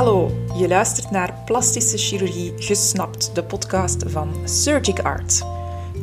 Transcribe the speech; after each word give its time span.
Hallo, 0.00 0.30
je 0.56 0.68
luistert 0.68 1.10
naar 1.10 1.34
Plastische 1.44 1.98
Chirurgie 1.98 2.52
Gesnapt, 2.56 3.34
de 3.34 3.44
podcast 3.44 4.04
van 4.06 4.34
Surgic 4.44 4.98
Art. 4.98 5.42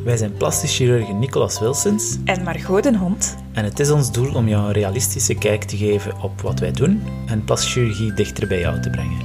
Wij 0.04 0.16
zijn 0.16 0.32
plastisch 0.32 0.76
chirurg 0.76 1.08
Nicolas 1.08 1.60
Wilsons 1.60 2.16
En 2.24 2.42
Margot 2.42 2.82
den 2.82 2.96
Hond. 2.96 3.36
en 3.52 3.64
het 3.64 3.80
is 3.80 3.90
ons 3.90 4.12
doel 4.12 4.34
om 4.34 4.48
jou 4.48 4.66
een 4.66 4.72
realistische 4.72 5.34
kijk 5.34 5.64
te 5.64 5.76
geven 5.76 6.22
op 6.22 6.40
wat 6.40 6.60
wij 6.60 6.72
doen 6.72 7.02
en 7.26 7.44
plastische 7.44 7.78
chirurgie 7.78 8.12
dichter 8.12 8.48
bij 8.48 8.60
jou 8.60 8.80
te 8.80 8.90
brengen. 8.90 9.18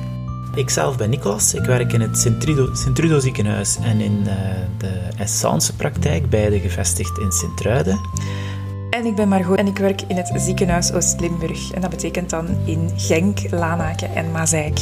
Ik 0.55 0.69
zelf 0.69 0.97
ben 0.97 1.09
Nicolas, 1.09 1.53
ik 1.53 1.63
werk 1.63 1.93
in 1.93 2.01
het 2.01 2.17
Sint-Trudo 2.17 2.73
Sint-Trudo 2.73 3.19
ziekenhuis 3.19 3.77
en 3.81 4.01
in 4.01 4.23
eh, 4.27 4.35
de 4.77 5.01
Essence 5.17 5.75
praktijk, 5.75 6.29
beide 6.29 6.59
gevestigd 6.59 7.17
in 7.17 7.31
Sint-Truiden. 7.31 7.99
En 8.93 9.05
ik 9.05 9.15
ben 9.15 9.27
Margot 9.27 9.57
en 9.57 9.67
ik 9.67 9.77
werk 9.77 10.01
in 10.01 10.17
het 10.17 10.31
ziekenhuis 10.35 10.91
Oost-Limburg. 10.91 11.71
En 11.71 11.81
dat 11.81 11.89
betekent 11.89 12.29
dan 12.29 12.47
in 12.65 12.89
Genk, 12.95 13.51
Lanaken 13.51 14.15
en 14.15 14.31
Mazeik. 14.31 14.77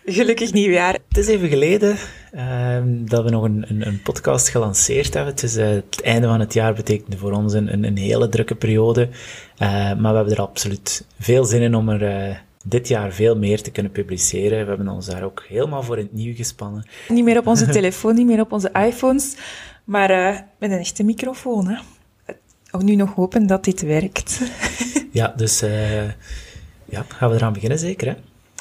Gelukkig 0.05 0.53
nieuwjaar. 0.53 0.93
Het 1.09 1.17
is 1.17 1.27
even 1.27 1.49
geleden 1.49 1.97
ehm, 2.33 3.05
dat 3.05 3.25
we 3.25 3.31
nog 3.31 3.45
een, 3.45 3.65
een, 3.69 3.87
een 3.87 4.03
podcast 4.03 4.49
gelanceerd 4.49 5.15
hebben. 5.15 5.33
Het, 5.33 5.43
is, 5.43 5.57
eh, 5.57 5.69
het 5.69 6.03
einde 6.03 6.27
van 6.27 6.41
het 6.41 6.55
jaar 6.55 6.75
betekent 6.75 7.19
voor 7.19 7.33
ons 7.33 7.53
een, 7.53 7.85
een, 7.85 7.97
hele 7.97 8.29
drukke 8.29 8.55
periode. 8.55 9.09
Eh, 9.57 9.69
maar 9.69 10.11
we 10.11 10.17
hebben 10.17 10.35
er 10.35 10.41
absoluut 10.41 11.07
veel 11.19 11.45
zin 11.45 11.63
in 11.63 11.75
om 11.75 11.89
er 11.89 12.29
eh, 12.29 12.37
dit 12.65 12.89
jaar 12.89 13.13
veel 13.13 13.37
meer 13.37 13.63
te 13.63 13.71
kunnen 13.71 13.93
publiceren. 13.93 14.63
We 14.63 14.69
hebben 14.69 14.89
ons 14.89 15.07
daar 15.07 15.23
ook 15.23 15.45
helemaal 15.49 15.83
voor 15.83 15.99
in 15.99 16.05
het 16.05 16.13
nieuw 16.13 16.35
gespannen. 16.35 16.87
Niet 17.09 17.25
meer 17.25 17.39
op 17.39 17.47
onze 17.47 17.67
telefoon, 17.79 18.15
niet 18.15 18.27
meer 18.27 18.41
op 18.41 18.53
onze 18.53 18.71
iPhones. 18.73 19.37
Maar 19.85 20.09
met 20.59 20.71
een 20.71 20.79
echte 20.79 21.03
microfoon. 21.03 21.69
Hè. 21.69 21.81
Ook 22.71 22.83
nu 22.83 22.95
nog 22.95 23.15
hopen 23.15 23.47
dat 23.47 23.65
dit 23.65 23.83
werkt. 23.83 24.41
Ja, 25.11 25.33
dus 25.37 25.61
ja, 26.85 27.05
gaan 27.09 27.31
we 27.31 27.37
eraan 27.37 27.53
beginnen 27.53 27.79
zeker, 27.79 28.09
hè? 28.09 28.15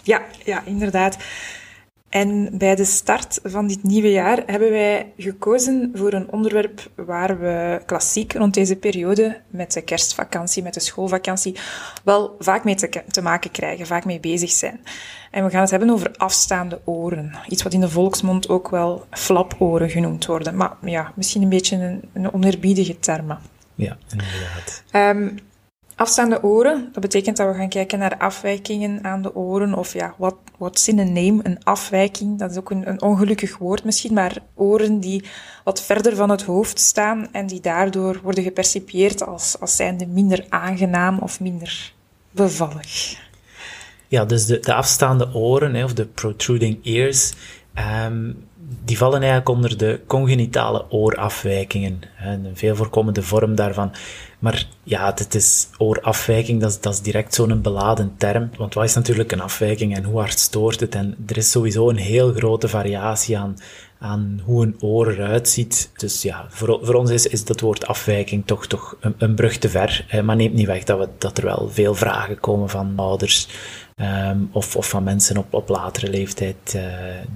Ja, 0.04 0.22
ja, 0.46 0.64
inderdaad. 0.66 1.18
En 2.12 2.58
bij 2.58 2.76
de 2.76 2.86
start 2.86 3.40
van 3.44 3.68
dit 3.68 3.84
nieuwe 3.84 4.12
jaar 4.12 4.44
hebben 4.46 4.70
wij 4.70 5.12
gekozen 5.18 5.92
voor 5.94 6.14
een 6.14 6.32
onderwerp 6.32 6.90
waar 6.96 7.40
we 7.40 7.82
klassiek 7.86 8.34
rond 8.34 8.54
deze 8.54 8.76
periode 8.76 9.42
met 9.50 9.72
de 9.74 9.82
kerstvakantie, 9.82 10.64
met 10.64 10.74
de 10.74 10.80
schoolvakantie, 10.80 11.56
wel 12.04 12.36
vaak 12.40 12.64
mee 12.64 12.76
te, 12.76 13.04
te 13.08 13.22
maken 13.22 13.52
krijgen, 13.52 13.86
vaak 13.86 14.06
mee 14.06 14.20
bezig 14.20 14.52
zijn. 14.52 14.80
En 15.32 15.44
we 15.44 15.50
gaan 15.50 15.62
het 15.62 15.70
hebben 15.70 15.90
over 15.90 16.12
afstaande 16.18 16.82
oren. 16.84 17.36
Iets 17.48 17.64
wat 17.64 17.74
in 17.74 17.82
de 17.82 17.90
volksmond 17.90 18.50
ook 18.50 18.70
wel 18.70 19.06
flaporen 19.10 19.90
genoemd 19.90 20.26
worden. 20.26 20.56
Maar 20.56 20.78
ja, 20.82 21.12
misschien 21.16 21.42
een 21.42 21.50
beetje 21.50 21.76
een, 21.76 22.02
een 22.14 22.34
oneerbiedige 22.34 23.00
term. 23.00 23.38
Ja, 23.76 23.98
inderdaad. 24.10 24.84
Ehm, 24.92 25.30
afstaande 25.96 26.44
oren, 26.44 26.90
dat 26.92 27.02
betekent 27.02 27.38
dat 27.38 27.48
we 27.48 27.54
gaan 27.54 27.70
kijken 27.70 28.00
naar 28.00 28.18
afwijkingen 28.18 29.04
aan 29.04 29.22
de 29.22 29.36
oren. 29.36 29.74
Of 29.74 29.94
ja, 29.94 30.16
wat 30.18 30.36
what's 30.58 30.88
in 30.88 31.00
a 31.00 31.04
name, 31.04 31.40
een 31.44 31.64
afwijking. 31.64 32.40
Dat 32.40 32.52
is 32.52 32.58
ook 32.58 32.72
een, 32.72 32.90
een 32.90 33.02
ongelukkig 33.02 33.58
woord 33.58 33.84
misschien, 33.84 34.14
maar 34.14 34.38
oren 34.56 35.00
die 35.00 35.24
wat 35.64 35.82
verder 35.82 36.16
van 36.16 36.30
het 36.30 36.44
hoofd 36.44 36.80
staan 36.80 37.28
en 37.32 37.48
die 37.48 37.62
daardoor 37.62 38.20
worden 38.24 38.44
gepercipieerd 38.44 39.26
als, 39.26 39.60
als 39.60 39.76
zijnde 39.76 40.06
minder 40.06 40.46
aangenaam 40.50 41.20
of 41.20 41.40
minder 41.40 41.94
bevallig. 42.32 43.20
Ja, 44.08 44.26
dus 44.26 44.46
de, 44.46 44.60
de 44.60 44.74
afstaande 44.74 45.34
oren, 45.34 45.84
of 45.84 45.94
de 45.94 46.06
protruding 46.06 46.80
ears, 46.84 47.34
ehm, 47.74 48.32
die 48.84 48.98
vallen 48.98 49.20
eigenlijk 49.20 49.50
onder 49.50 49.78
de 49.78 50.00
congenitale 50.08 50.86
oorafwijkingen. 50.90 52.02
Een 52.24 52.52
veel 52.54 52.76
voorkomende 52.76 53.24
vorm 53.24 53.56
daarvan. 53.56 53.92
Maar 54.40 54.68
ja, 54.84 55.12
het 55.16 55.36
is 55.36 55.68
oorafwijking, 55.78 56.62
dat 56.62 56.70
is, 56.70 56.80
dat 56.80 56.94
is 56.94 57.02
direct 57.02 57.34
zo'n 57.34 57.62
beladen 57.62 58.14
term. 58.18 58.50
Want 58.58 58.74
wat 58.74 58.84
is 58.84 58.96
natuurlijk 58.96 59.32
een 59.32 59.42
afwijking 59.42 59.96
en 59.96 60.04
hoe 60.04 60.20
hard 60.20 60.40
stoort 60.40 60.80
het? 60.80 60.96
En 60.96 61.16
er 61.28 61.38
is 61.38 61.52
sowieso 61.52 61.90
een 61.90 61.98
heel 61.98 62.34
grote 62.34 62.68
variatie 62.68 63.38
aan, 63.38 63.58
aan 64.02 64.42
hoe 64.44 64.64
een 64.66 64.76
oor 64.80 65.12
eruit 65.12 65.50
ziet. 65.50 65.92
Dus 65.96 66.22
ja, 66.22 66.46
voor, 66.50 66.80
voor 66.84 66.96
ons 66.96 67.10
is, 67.10 67.28
is 67.28 67.46
dat 67.46 67.60
woord 67.60 67.88
afwijking 67.88 68.46
toch, 68.46 68.68
toch 68.68 68.98
een, 69.18 69.36
brug 69.36 69.58
te 69.58 69.70
ver. 69.70 70.06
hè, 70.08 70.24
Maar 70.24 70.36
neemt 70.36 70.54
niet 70.54 70.68
weg 70.68 70.84
dat, 70.84 71.00
we, 71.00 71.08
dat 71.18 71.38
er 71.38 71.44
wel 71.44 71.70
veel 71.70 71.96
vragen 71.96 72.40
komen 72.40 72.70
van 72.70 72.94
ouders 72.96 73.48
ehm, 73.96 74.40
of, 74.52 74.76
of 74.76 74.90
van 74.90 75.04
mensen 75.04 75.38
op, 75.38 75.54
op 75.54 75.70
latere 75.70 76.10
leeftijd 76.10 76.76
eh, 76.76 76.84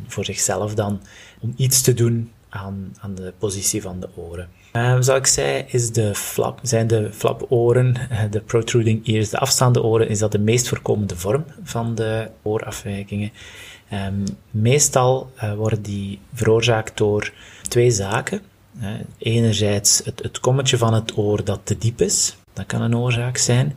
voor 0.08 0.26
zichzelf 0.26 0.74
dan, 0.74 1.02
om 1.40 1.54
iets 1.56 1.82
te 1.82 1.94
doen 1.94 2.32
aan, 2.50 2.96
aan 3.00 3.16
de 3.16 3.34
positie 3.38 3.82
van 3.82 4.00
de 4.00 4.10
oren. 4.16 4.50
Eh, 4.72 4.98
zoals 5.00 5.20
ik 5.20 5.28
zei, 5.28 5.64
is 5.68 5.92
de 5.92 6.16
flap, 6.16 6.60
zijn 6.62 6.88
de 6.88 7.10
flaporen, 7.14 7.96
eh, 8.10 8.20
de 8.32 8.42
protruding 8.42 9.08
ears, 9.08 9.30
de 9.30 9.38
afstaande 9.38 9.84
oren, 9.84 10.10
is 10.10 10.20
dat 10.20 10.32
de 10.32 10.40
meest 10.40 10.68
voorkomende 10.68 11.16
vorm 11.16 11.46
van 11.64 11.96
de 11.96 12.30
oorafwijkingen. 12.42 13.32
Ehm, 13.96 14.24
meestal 14.52 15.32
eh, 15.36 15.54
worden 15.54 15.82
die 15.82 16.20
veroorzaakt 16.34 16.98
door 16.98 17.32
twee 17.62 17.92
zaken. 17.92 18.42
Eh, 18.80 18.90
enerzijds 19.18 20.02
het, 20.04 20.24
het 20.24 20.40
kommetje 20.40 20.78
van 20.78 20.94
het 20.94 21.18
oor 21.18 21.44
dat 21.44 21.60
te 21.64 21.78
diep 21.78 22.02
is, 22.02 22.38
dat 22.54 22.66
kan 22.66 22.82
een 22.82 22.98
oorzaak 22.98 23.38
zijn. 23.38 23.76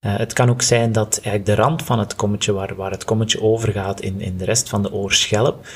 Eh, 0.00 0.16
het 0.16 0.32
kan 0.32 0.50
ook 0.50 0.62
zijn 0.62 0.92
dat 0.92 1.20
eigenlijk 1.22 1.46
de 1.46 1.62
rand 1.62 1.82
van 1.82 1.98
het 1.98 2.14
kommetje, 2.14 2.52
waar, 2.52 2.74
waar 2.74 2.90
het 2.90 3.04
kommetje 3.04 3.42
overgaat 3.42 4.00
in, 4.00 4.20
in 4.20 4.36
de 4.36 4.44
rest 4.44 4.68
van 4.68 4.82
de 4.82 4.92
oorschelp, 4.92 5.66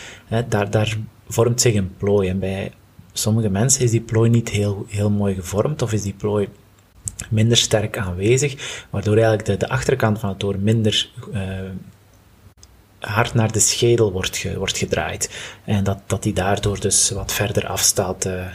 daar, 0.49 0.71
daar 0.71 0.97
vormt 1.29 1.61
zich 1.61 1.75
een 1.75 1.97
plooi. 1.97 2.29
En 2.29 2.39
bij 2.39 2.73
sommige 3.13 3.49
mensen 3.49 3.85
is 3.85 3.91
die 3.91 4.01
plooi 4.01 4.31
niet 4.31 4.49
heel, 4.49 4.85
heel 4.89 5.11
mooi 5.11 5.35
gevormd, 5.35 5.83
of 5.83 5.93
is 5.93 6.03
die 6.03 6.15
plooi 6.15 6.49
minder 7.31 7.57
sterk 7.57 7.99
aanwezig, 7.99 8.87
waardoor 8.91 9.15
eigenlijk 9.15 9.45
de, 9.45 9.57
de 9.57 9.69
achterkant 9.69 10.19
van 10.19 10.29
het 10.29 10.45
oor 10.45 10.59
minder 10.59 11.11
eh, 11.33 11.41
hard 13.07 13.35
naar 13.35 13.53
de 13.53 13.61
schedel 13.61 14.13
wordt, 14.13 14.55
wordt 14.57 14.79
gedraaid. 14.79 15.31
En 15.65 15.85
dat, 15.85 15.99
dat 16.07 16.23
die 16.23 16.33
daardoor 16.33 16.81
dus 16.81 17.11
wat 17.11 17.33
verder 17.33 17.67
afstaat 17.67 18.25
eh, 18.25 18.47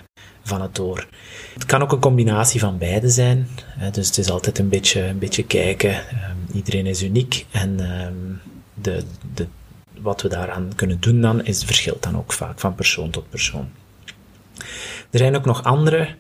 van 0.44 0.62
het 0.62 0.80
oor. 0.80 1.08
Het 1.54 1.66
kan 1.66 1.82
ook 1.82 1.92
een 1.92 2.00
combinatie 2.00 2.60
van 2.60 2.78
beide 2.78 3.10
zijn. 3.10 3.48
Hè, 3.66 3.92
dus 3.92 4.08
het 4.08 4.18
is 4.18 4.30
altijd 4.30 4.60
een 4.60 4.70
beetje, 4.70 5.02
een 5.04 5.20
beetje 5.20 5.46
kijken. 5.46 5.94
Ehm, 5.94 6.36
iedereen 6.54 6.86
is 6.86 7.04
uniek. 7.04 7.46
En 7.52 7.80
ehm, 7.80 8.14
de, 8.74 9.04
de, 9.34 9.48
wat 10.02 10.22
we 10.22 10.28
daaraan 10.28 10.72
kunnen 10.76 11.00
doen 11.00 11.22
dan, 11.22 11.46
is, 11.46 11.64
verschilt 11.64 12.04
dan 12.04 12.18
ook 12.18 12.34
vaak 12.34 12.60
van 12.60 12.76
persoon 12.76 13.10
tot 13.10 13.30
persoon. 13.30 13.70
Er 15.10 15.20
zijn 15.20 15.36
ook 15.36 15.46
nog 15.46 15.64
andere, 15.64 16.16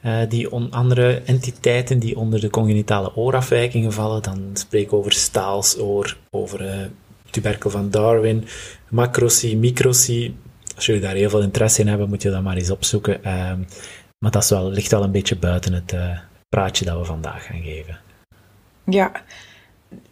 eh, 0.00 0.18
die 0.28 0.50
on, 0.50 0.70
andere 0.70 1.22
entiteiten 1.24 1.98
die 1.98 2.16
onder 2.16 2.40
de 2.40 2.50
congenitale 2.50 3.16
oorafwijkingen 3.16 3.92
vallen. 3.92 4.22
Dan 4.22 4.50
spreek 4.52 4.84
ik 4.84 4.92
over 4.92 5.12
staalsoor, 5.12 6.16
over 6.30 6.66
eh, 6.66 6.86
tuberkel 7.34 7.70
van 7.70 7.90
Darwin, 7.90 8.44
macrocie, 8.90 9.56
microcie. 9.56 10.36
Als 10.76 10.86
jullie 10.86 11.00
daar 11.00 11.14
heel 11.14 11.30
veel 11.30 11.42
interesse 11.42 11.80
in 11.80 11.88
hebben, 11.88 12.08
moet 12.08 12.22
je 12.22 12.30
dat 12.30 12.42
maar 12.42 12.56
eens 12.56 12.70
opzoeken. 12.70 13.24
Ehm, 13.24 13.58
maar 14.18 14.30
dat 14.30 14.48
wel, 14.48 14.70
ligt 14.70 14.90
wel 14.90 15.02
een 15.02 15.10
beetje 15.10 15.36
buiten 15.36 15.72
het 15.72 15.92
eh, 15.92 16.18
praatje 16.48 16.84
dat 16.84 16.98
we 16.98 17.04
vandaag 17.04 17.46
gaan 17.46 17.62
geven. 17.62 17.98
Ja, 18.84 19.12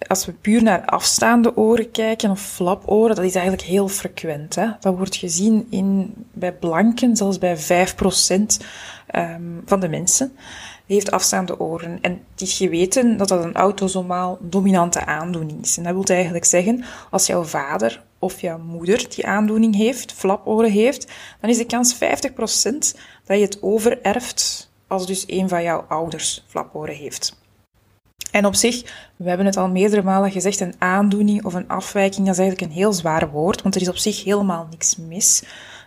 als 0.08 0.26
we 0.26 0.32
puur 0.32 0.62
naar 0.62 0.84
afstaande 0.84 1.56
oren 1.56 1.90
kijken, 1.90 2.30
of 2.30 2.40
flaporen, 2.40 3.16
dat 3.16 3.24
is 3.24 3.34
eigenlijk 3.34 3.66
heel 3.66 3.88
frequent. 3.88 4.54
Hè? 4.54 4.68
Dat 4.80 4.96
wordt 4.96 5.16
gezien 5.16 5.66
in, 5.70 6.14
bij 6.32 6.52
blanken, 6.52 7.16
zelfs 7.16 7.38
bij 7.38 7.56
5% 7.56 7.60
ehm, 9.06 9.42
van 9.64 9.80
de 9.80 9.88
mensen 9.88 10.36
heeft 10.92 11.10
afstaande 11.10 11.60
oren. 11.60 11.98
En 12.00 12.20
het 12.30 12.40
is 12.40 12.56
geweten 12.56 13.16
dat 13.16 13.28
dat 13.28 13.44
een 13.44 13.54
autosomaal 13.54 14.38
dominante 14.40 15.06
aandoening 15.06 15.62
is. 15.62 15.76
En 15.76 15.82
dat 15.82 15.92
wil 15.92 16.04
eigenlijk 16.04 16.44
zeggen, 16.44 16.84
als 17.10 17.26
jouw 17.26 17.42
vader 17.42 18.02
of 18.18 18.40
jouw 18.40 18.58
moeder 18.58 19.06
die 19.08 19.26
aandoening 19.26 19.76
heeft, 19.76 20.12
flaporen 20.12 20.70
heeft, 20.70 21.12
dan 21.40 21.50
is 21.50 21.56
de 21.56 21.66
kans 21.66 21.94
50% 21.94 21.98
dat 23.24 23.36
je 23.36 23.44
het 23.44 23.62
overerft 23.62 24.70
als 24.86 25.06
dus 25.06 25.24
een 25.26 25.48
van 25.48 25.62
jouw 25.62 25.84
ouders 25.88 26.44
flaporen 26.48 26.94
heeft. 26.94 27.40
En 28.30 28.46
op 28.46 28.54
zich, 28.54 28.82
we 29.16 29.28
hebben 29.28 29.46
het 29.46 29.56
al 29.56 29.68
meerdere 29.68 30.02
malen 30.02 30.30
gezegd, 30.30 30.60
een 30.60 30.74
aandoening 30.78 31.44
of 31.44 31.54
een 31.54 31.68
afwijking, 31.68 32.26
dat 32.26 32.34
is 32.34 32.40
eigenlijk 32.40 32.70
een 32.70 32.76
heel 32.78 32.92
zwaar 32.92 33.30
woord, 33.30 33.62
want 33.62 33.74
er 33.74 33.80
is 33.80 33.88
op 33.88 33.96
zich 33.96 34.24
helemaal 34.24 34.66
niks 34.70 34.96
mis. 34.96 35.42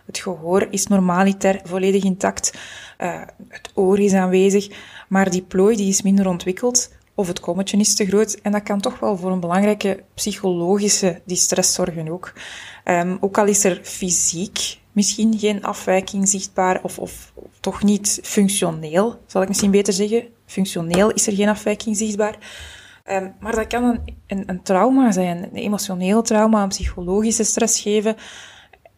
Het 0.06 0.18
gehoor 0.18 0.66
is 0.70 0.86
normaliter 0.86 1.60
volledig 1.64 2.04
intact, 2.04 2.58
uh, 2.98 3.20
het 3.48 3.70
oor 3.74 4.00
is 4.00 4.12
aanwezig, 4.12 4.68
maar 5.08 5.30
die 5.30 5.42
plooi 5.42 5.76
die 5.76 5.88
is 5.88 6.02
minder 6.02 6.28
ontwikkeld 6.28 6.90
of 7.14 7.26
het 7.26 7.40
kommetje 7.40 7.78
is 7.78 7.94
te 7.94 8.06
groot. 8.06 8.38
En 8.42 8.52
dat 8.52 8.62
kan 8.62 8.80
toch 8.80 8.98
wel 8.98 9.16
voor 9.16 9.30
een 9.30 9.40
belangrijke 9.40 10.02
psychologische 10.14 11.20
distress 11.24 11.74
zorgen 11.74 12.08
ook. 12.08 12.32
Um, 12.84 13.16
ook 13.20 13.38
al 13.38 13.46
is 13.46 13.64
er 13.64 13.80
fysiek 13.82 14.78
misschien 14.96 15.38
geen 15.38 15.64
afwijking 15.64 16.28
zichtbaar, 16.28 16.82
of, 16.82 16.98
of, 16.98 17.32
toch 17.60 17.82
niet 17.82 18.20
functioneel, 18.22 19.20
zal 19.26 19.42
ik 19.42 19.48
misschien 19.48 19.70
beter 19.70 19.92
zeggen. 19.92 20.24
Functioneel 20.46 21.10
is 21.12 21.26
er 21.26 21.32
geen 21.32 21.48
afwijking 21.48 21.96
zichtbaar. 21.96 22.38
Um, 23.10 23.34
maar 23.40 23.54
dat 23.54 23.66
kan 23.66 23.84
een, 23.84 24.16
een, 24.26 24.42
een, 24.46 24.62
trauma 24.62 25.12
zijn, 25.12 25.42
een 25.42 25.54
emotioneel 25.54 26.22
trauma, 26.22 26.62
een 26.62 26.68
psychologische 26.68 27.44
stress 27.44 27.80
geven. 27.80 28.16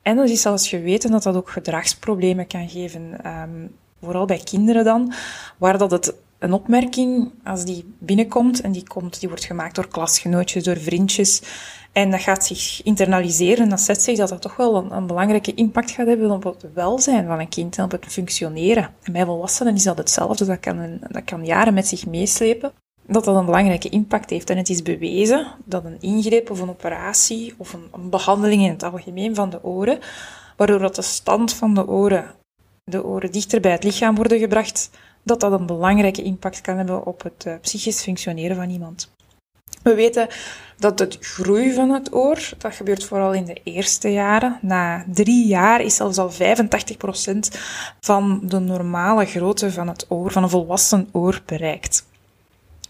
En 0.03 0.19
er 0.19 0.31
is 0.31 0.43
zelfs 0.43 0.69
geweten 0.69 1.11
dat 1.11 1.23
dat 1.23 1.37
ook 1.37 1.51
gedragsproblemen 1.51 2.47
kan 2.47 2.69
geven, 2.69 3.27
um, 3.27 3.77
vooral 4.01 4.25
bij 4.27 4.41
kinderen 4.45 4.85
dan, 4.85 5.13
waar 5.57 5.79
dat 5.79 5.91
het 5.91 6.15
een 6.39 6.53
opmerking, 6.53 7.33
als 7.45 7.65
die 7.65 7.95
binnenkomt, 7.99 8.61
en 8.61 8.73
die, 8.73 8.87
komt, 8.89 9.21
die 9.21 9.29
wordt 9.29 9.45
gemaakt 9.45 9.75
door 9.75 9.89
klasgenootjes, 9.89 10.65
door 10.65 10.77
vriendjes, 10.77 11.43
en 11.93 12.11
dat 12.11 12.21
gaat 12.21 12.45
zich 12.45 12.83
internaliseren, 12.83 13.69
dat 13.69 13.81
zet 13.81 14.03
zich 14.03 14.17
dat 14.17 14.29
dat 14.29 14.43
toch 14.43 14.57
wel 14.57 14.77
een, 14.77 14.97
een, 14.97 15.07
belangrijke 15.07 15.55
impact 15.55 15.91
gaat 15.91 16.07
hebben 16.07 16.31
op 16.31 16.45
het 16.45 16.67
welzijn 16.75 17.27
van 17.27 17.41
een 17.41 17.49
kind 17.49 17.79
en 17.79 17.85
op 17.85 17.91
het 17.91 18.07
functioneren. 18.07 18.95
En 19.03 19.13
bij 19.13 19.25
volwassenen 19.25 19.75
is 19.75 19.83
dat 19.83 19.99
hetzelfde, 19.99 20.45
dat 20.45 20.61
kan, 20.61 20.99
dat 21.09 21.25
kan 21.25 21.45
jaren 21.45 21.75
met 21.75 21.87
zich 21.87 22.07
meeslepen, 22.07 22.73
dat 23.07 23.25
dat 23.25 23.37
een 23.37 23.45
belangrijke 23.45 23.89
impact 23.89 24.31
heeft. 24.31 24.51
En 24.51 24.57
het 24.57 24.69
is 24.69 24.83
bewezen 24.83 25.47
dat 25.65 25.85
een 25.85 26.01
ingreep 26.01 26.51
of 26.51 26.61
een 26.61 26.69
operatie 26.69 27.55
of 27.57 27.73
een, 27.73 27.89
een 27.93 28.11
behandeling 28.11 28.63
in 28.63 28.71
het 28.71 28.83
algemeen 28.83 29.35
van 29.35 29.51
de 29.51 29.65
oren, 29.65 29.99
waardoor 30.57 30.79
dat 30.79 30.95
de 30.95 31.03
stand 31.03 31.55
van 31.55 31.75
de 31.75 31.89
oren, 31.89 32.35
de 32.89 33.05
oren 33.05 33.33
dichter 33.33 33.61
bij 33.61 33.73
het 33.73 33.85
lichaam 33.85 34.15
worden 34.15 34.39
gebracht, 34.39 34.91
dat 35.23 35.41
dat 35.41 35.53
een 35.53 35.67
belangrijke 35.67 36.23
impact 36.23 36.61
kan 36.61 36.77
hebben 36.77 37.07
op 37.07 37.23
het 37.23 37.45
uh, 37.47 37.55
psychisch 37.61 38.03
functioneren 38.03 38.57
van 38.57 38.71
iemand. 38.71 39.11
We 39.83 39.95
weten 39.95 40.29
dat 40.79 40.99
het 40.99 41.17
groei 41.21 41.73
van 41.73 41.91
het 41.91 42.15
oor, 42.15 42.49
dat 42.59 42.75
gebeurt 42.75 43.05
vooral 43.05 43.33
in 43.33 43.45
de 43.45 43.61
eerste 43.65 44.13
jaren. 44.13 44.59
Na 44.63 45.05
drie 45.13 45.47
jaar 45.47 45.81
is 45.81 45.97
zelfs 45.97 46.19
al 46.19 46.33
85% 46.33 46.37
van 48.01 48.41
de 48.43 48.59
normale 48.59 49.25
grootte 49.25 49.73
van 49.73 49.89
het 49.89 50.07
oor, 50.09 50.31
van 50.31 50.43
een 50.43 50.49
volwassen 50.49 51.09
oor, 51.13 51.43
bereikt. 51.47 52.08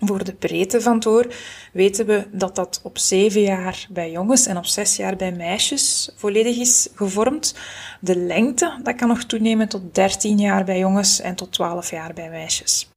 Voor 0.01 0.25
de 0.25 0.35
breedte 0.35 0.81
van 0.81 0.95
het 0.95 1.35
weten 1.73 2.07
we 2.07 2.27
dat 2.33 2.55
dat 2.55 2.81
op 2.83 2.99
zeven 2.99 3.41
jaar 3.41 3.87
bij 3.91 4.11
jongens 4.11 4.47
en 4.47 4.57
op 4.57 4.67
zes 4.67 4.97
jaar 4.97 5.17
bij 5.17 5.33
meisjes 5.33 6.11
volledig 6.17 6.57
is 6.57 6.89
gevormd. 6.95 7.55
De 8.01 8.17
lengte 8.17 8.81
dat 8.83 8.95
kan 8.95 9.09
nog 9.09 9.25
toenemen 9.25 9.69
tot 9.69 9.95
13 9.95 10.39
jaar 10.39 10.65
bij 10.65 10.79
jongens 10.79 11.21
en 11.21 11.35
tot 11.35 11.53
12 11.53 11.91
jaar 11.91 12.15
bij 12.15 12.31
meisjes. 12.31 12.89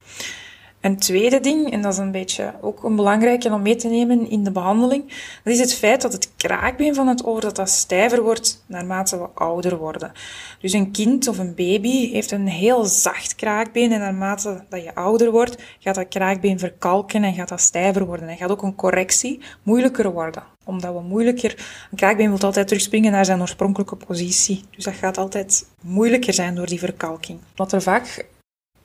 Een 0.82 0.98
tweede 0.98 1.40
ding, 1.40 1.70
en 1.70 1.82
dat 1.82 1.92
is 1.92 1.98
een 1.98 2.10
beetje 2.10 2.54
ook 2.60 2.84
een 2.84 2.96
belangrijke 2.96 3.52
om 3.52 3.62
mee 3.62 3.76
te 3.76 3.88
nemen 3.88 4.30
in 4.30 4.44
de 4.44 4.50
behandeling, 4.50 5.04
dat 5.44 5.52
is 5.52 5.60
het 5.60 5.74
feit 5.74 6.02
dat 6.02 6.12
het 6.12 6.30
kraakbeen 6.36 6.94
van 6.94 7.08
het 7.08 7.26
oor 7.26 7.40
dat 7.40 7.56
dat 7.56 7.70
stijver 7.70 8.22
wordt 8.22 8.64
naarmate 8.66 9.18
we 9.18 9.28
ouder 9.34 9.76
worden. 9.76 10.12
Dus 10.60 10.72
een 10.72 10.90
kind 10.90 11.28
of 11.28 11.38
een 11.38 11.54
baby 11.54 12.10
heeft 12.10 12.30
een 12.30 12.48
heel 12.48 12.84
zacht 12.84 13.34
kraakbeen 13.34 13.92
en 13.92 14.00
naarmate 14.00 14.64
dat 14.68 14.82
je 14.82 14.94
ouder 14.94 15.30
wordt, 15.30 15.62
gaat 15.78 15.94
dat 15.94 16.08
kraakbeen 16.08 16.58
verkalken 16.58 17.24
en 17.24 17.34
gaat 17.34 17.48
dat 17.48 17.60
stijver 17.60 18.06
worden. 18.06 18.28
En 18.28 18.36
gaat 18.36 18.50
ook 18.50 18.62
een 18.62 18.74
correctie 18.74 19.40
moeilijker 19.62 20.12
worden, 20.12 20.42
omdat 20.64 20.94
we 20.94 21.00
moeilijker... 21.00 21.50
Een 21.90 21.96
kraakbeen 21.96 22.28
wil 22.28 22.40
altijd 22.40 22.68
terugspringen 22.68 23.12
naar 23.12 23.24
zijn 23.24 23.40
oorspronkelijke 23.40 23.96
positie. 23.96 24.64
Dus 24.70 24.84
dat 24.84 24.94
gaat 24.94 25.18
altijd 25.18 25.66
moeilijker 25.80 26.32
zijn 26.32 26.54
door 26.54 26.66
die 26.66 26.78
verkalking. 26.78 27.38
Wat 27.56 27.72
er 27.72 27.82
vaak 27.82 28.26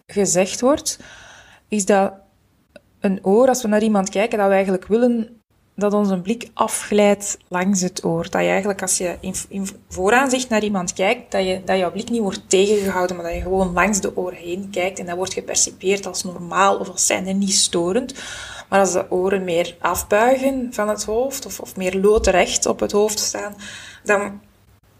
gezegd 0.05 0.61
wordt 0.61 0.99
is 1.67 1.85
dat 1.85 2.13
een 2.99 3.19
oor, 3.25 3.47
als 3.47 3.61
we 3.61 3.67
naar 3.67 3.83
iemand 3.83 4.09
kijken, 4.09 4.37
dat 4.37 4.47
we 4.47 4.53
eigenlijk 4.53 4.87
willen 4.87 5.37
dat 5.77 5.93
onze 5.93 6.21
blik 6.21 6.49
afglijdt 6.53 7.37
langs 7.47 7.81
het 7.81 8.03
oor. 8.03 8.23
Dat 8.29 8.41
je 8.41 8.47
eigenlijk, 8.47 8.81
als 8.81 8.97
je 8.97 9.17
in, 9.49 9.67
vooraanzicht 9.89 10.49
naar 10.49 10.63
iemand 10.63 10.93
kijkt, 10.93 11.31
dat, 11.31 11.45
je, 11.45 11.61
dat 11.65 11.77
jouw 11.77 11.91
blik 11.91 12.09
niet 12.09 12.21
wordt 12.21 12.49
tegengehouden, 12.49 13.15
maar 13.15 13.25
dat 13.25 13.35
je 13.35 13.41
gewoon 13.41 13.73
langs 13.73 14.01
de 14.01 14.17
oren 14.17 14.37
heen 14.37 14.69
kijkt. 14.71 14.99
En 14.99 15.05
dat 15.05 15.15
wordt 15.15 15.33
gepercipieerd 15.33 16.05
als 16.05 16.23
normaal 16.23 16.77
of 16.77 16.89
als 16.89 17.05
zijnde 17.05 17.31
niet 17.31 17.53
storend. 17.53 18.13
Maar 18.69 18.79
als 18.79 18.91
de 18.91 19.11
oren 19.11 19.43
meer 19.43 19.75
afbuigen 19.79 20.67
van 20.71 20.89
het 20.89 21.03
hoofd, 21.03 21.45
of, 21.45 21.59
of 21.59 21.75
meer 21.75 21.95
loodrecht 21.99 22.65
op 22.65 22.79
het 22.79 22.91
hoofd 22.91 23.19
staan, 23.19 23.55
dan 24.03 24.41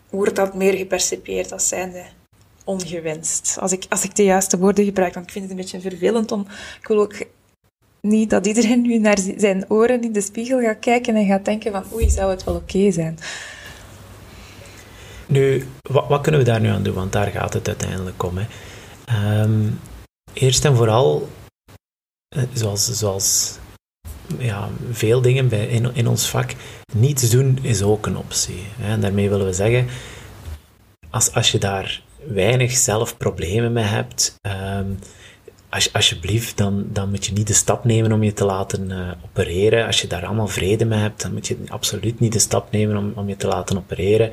wordt 0.10 0.36
dat 0.36 0.54
meer 0.54 0.74
gepercipieerd 0.74 1.52
als 1.52 1.68
zijnde 1.68 2.04
ongewenst. 2.68 3.58
Als 3.60 3.72
ik, 3.72 3.86
als 3.90 4.04
ik 4.04 4.16
de 4.16 4.24
juiste 4.24 4.58
woorden 4.58 4.86
gebruik, 4.86 5.14
want 5.14 5.26
ik 5.26 5.32
vind 5.32 5.44
het 5.44 5.54
een 5.54 5.60
beetje 5.62 5.82
vervelend 5.82 6.32
om... 6.32 6.46
Ik 6.82 6.88
wil 6.88 7.00
ook 7.00 7.16
niet 8.02 8.30
dat 8.30 8.48
iedereen 8.48 8.82
nu 8.82 8.98
naar 8.98 9.20
zijn 9.38 9.66
oren 9.68 10.02
in 10.02 10.12
de 10.12 10.22
spiegel 10.22 10.62
gaat 10.62 10.80
kijken 10.80 11.16
en 11.16 11.26
gaat 11.26 11.46
denken 11.46 11.72
van 11.72 11.84
oei, 11.94 12.10
zou 12.10 12.30
het 12.30 12.44
wel 12.44 12.56
oké 12.56 12.92
zijn. 12.92 13.20
Nu, 15.28 15.68
wat, 15.82 16.08
wat, 16.08 16.22
kunnen 16.22 16.42
we 16.42 16.48
daar 16.48 16.62
nu 16.62 16.68
aan 16.68 16.84
doen? 16.84 16.94
Want 16.94 17.12
daar 17.12 17.28
gaat 17.28 17.54
het 17.54 17.68
uiteindelijk 17.68 18.24
om. 18.24 18.38
Hè. 18.38 18.46
Ehm, 19.06 19.70
eerst 20.34 20.66
en 20.66 20.76
vooral, 20.76 21.28
eh, 22.36 22.44
zoals, 22.54 22.98
zoals 22.98 23.58
ja, 24.38 24.70
veel 24.92 25.22
dingen 25.22 25.48
bij, 25.48 25.68
in, 25.68 25.96
in 25.96 26.08
ons 26.08 26.30
vak, 26.30 26.54
niets 26.94 27.30
doen 27.30 27.60
is 27.62 27.82
ook 27.82 28.06
een 28.06 28.18
optie. 28.18 28.64
Hè. 28.78 29.00
Daarmee 29.00 29.30
willen 29.30 29.46
we 29.46 29.54
zeggen, 29.54 29.88
als, 31.10 31.34
als 31.34 31.52
je 31.52 31.58
daar 31.58 32.02
weinig 32.26 32.72
zelf 32.72 33.18
problemen 33.18 33.74
mee 33.74 33.84
hebt, 33.84 34.36
um, 34.42 35.00
als, 35.70 35.94
alsjeblieft, 35.94 36.58
dan, 36.58 36.86
dan 36.92 37.10
moet 37.10 37.26
je 37.26 37.34
niet 37.34 37.48
de 37.48 37.54
stap 37.54 37.86
nemen 37.86 38.12
om 38.12 38.24
je 38.24 38.34
te 38.34 38.46
laten 38.46 38.92
uh, 38.92 39.12
opereren. 39.24 39.86
Als 39.86 40.02
je 40.02 40.08
daar 40.08 40.26
allemaal 40.26 40.48
vrede 40.48 40.86
mee 40.86 41.00
hebt, 41.00 41.22
dan 41.22 41.34
moet 41.34 41.48
je 41.48 41.58
absoluut 41.68 42.20
niet 42.20 42.34
de 42.34 42.40
stap 42.40 42.72
nemen 42.72 42.98
om, 42.98 43.12
om 43.16 43.30
je 43.30 43.36
te 43.36 43.48
laten 43.48 43.78
opereren. 43.78 44.32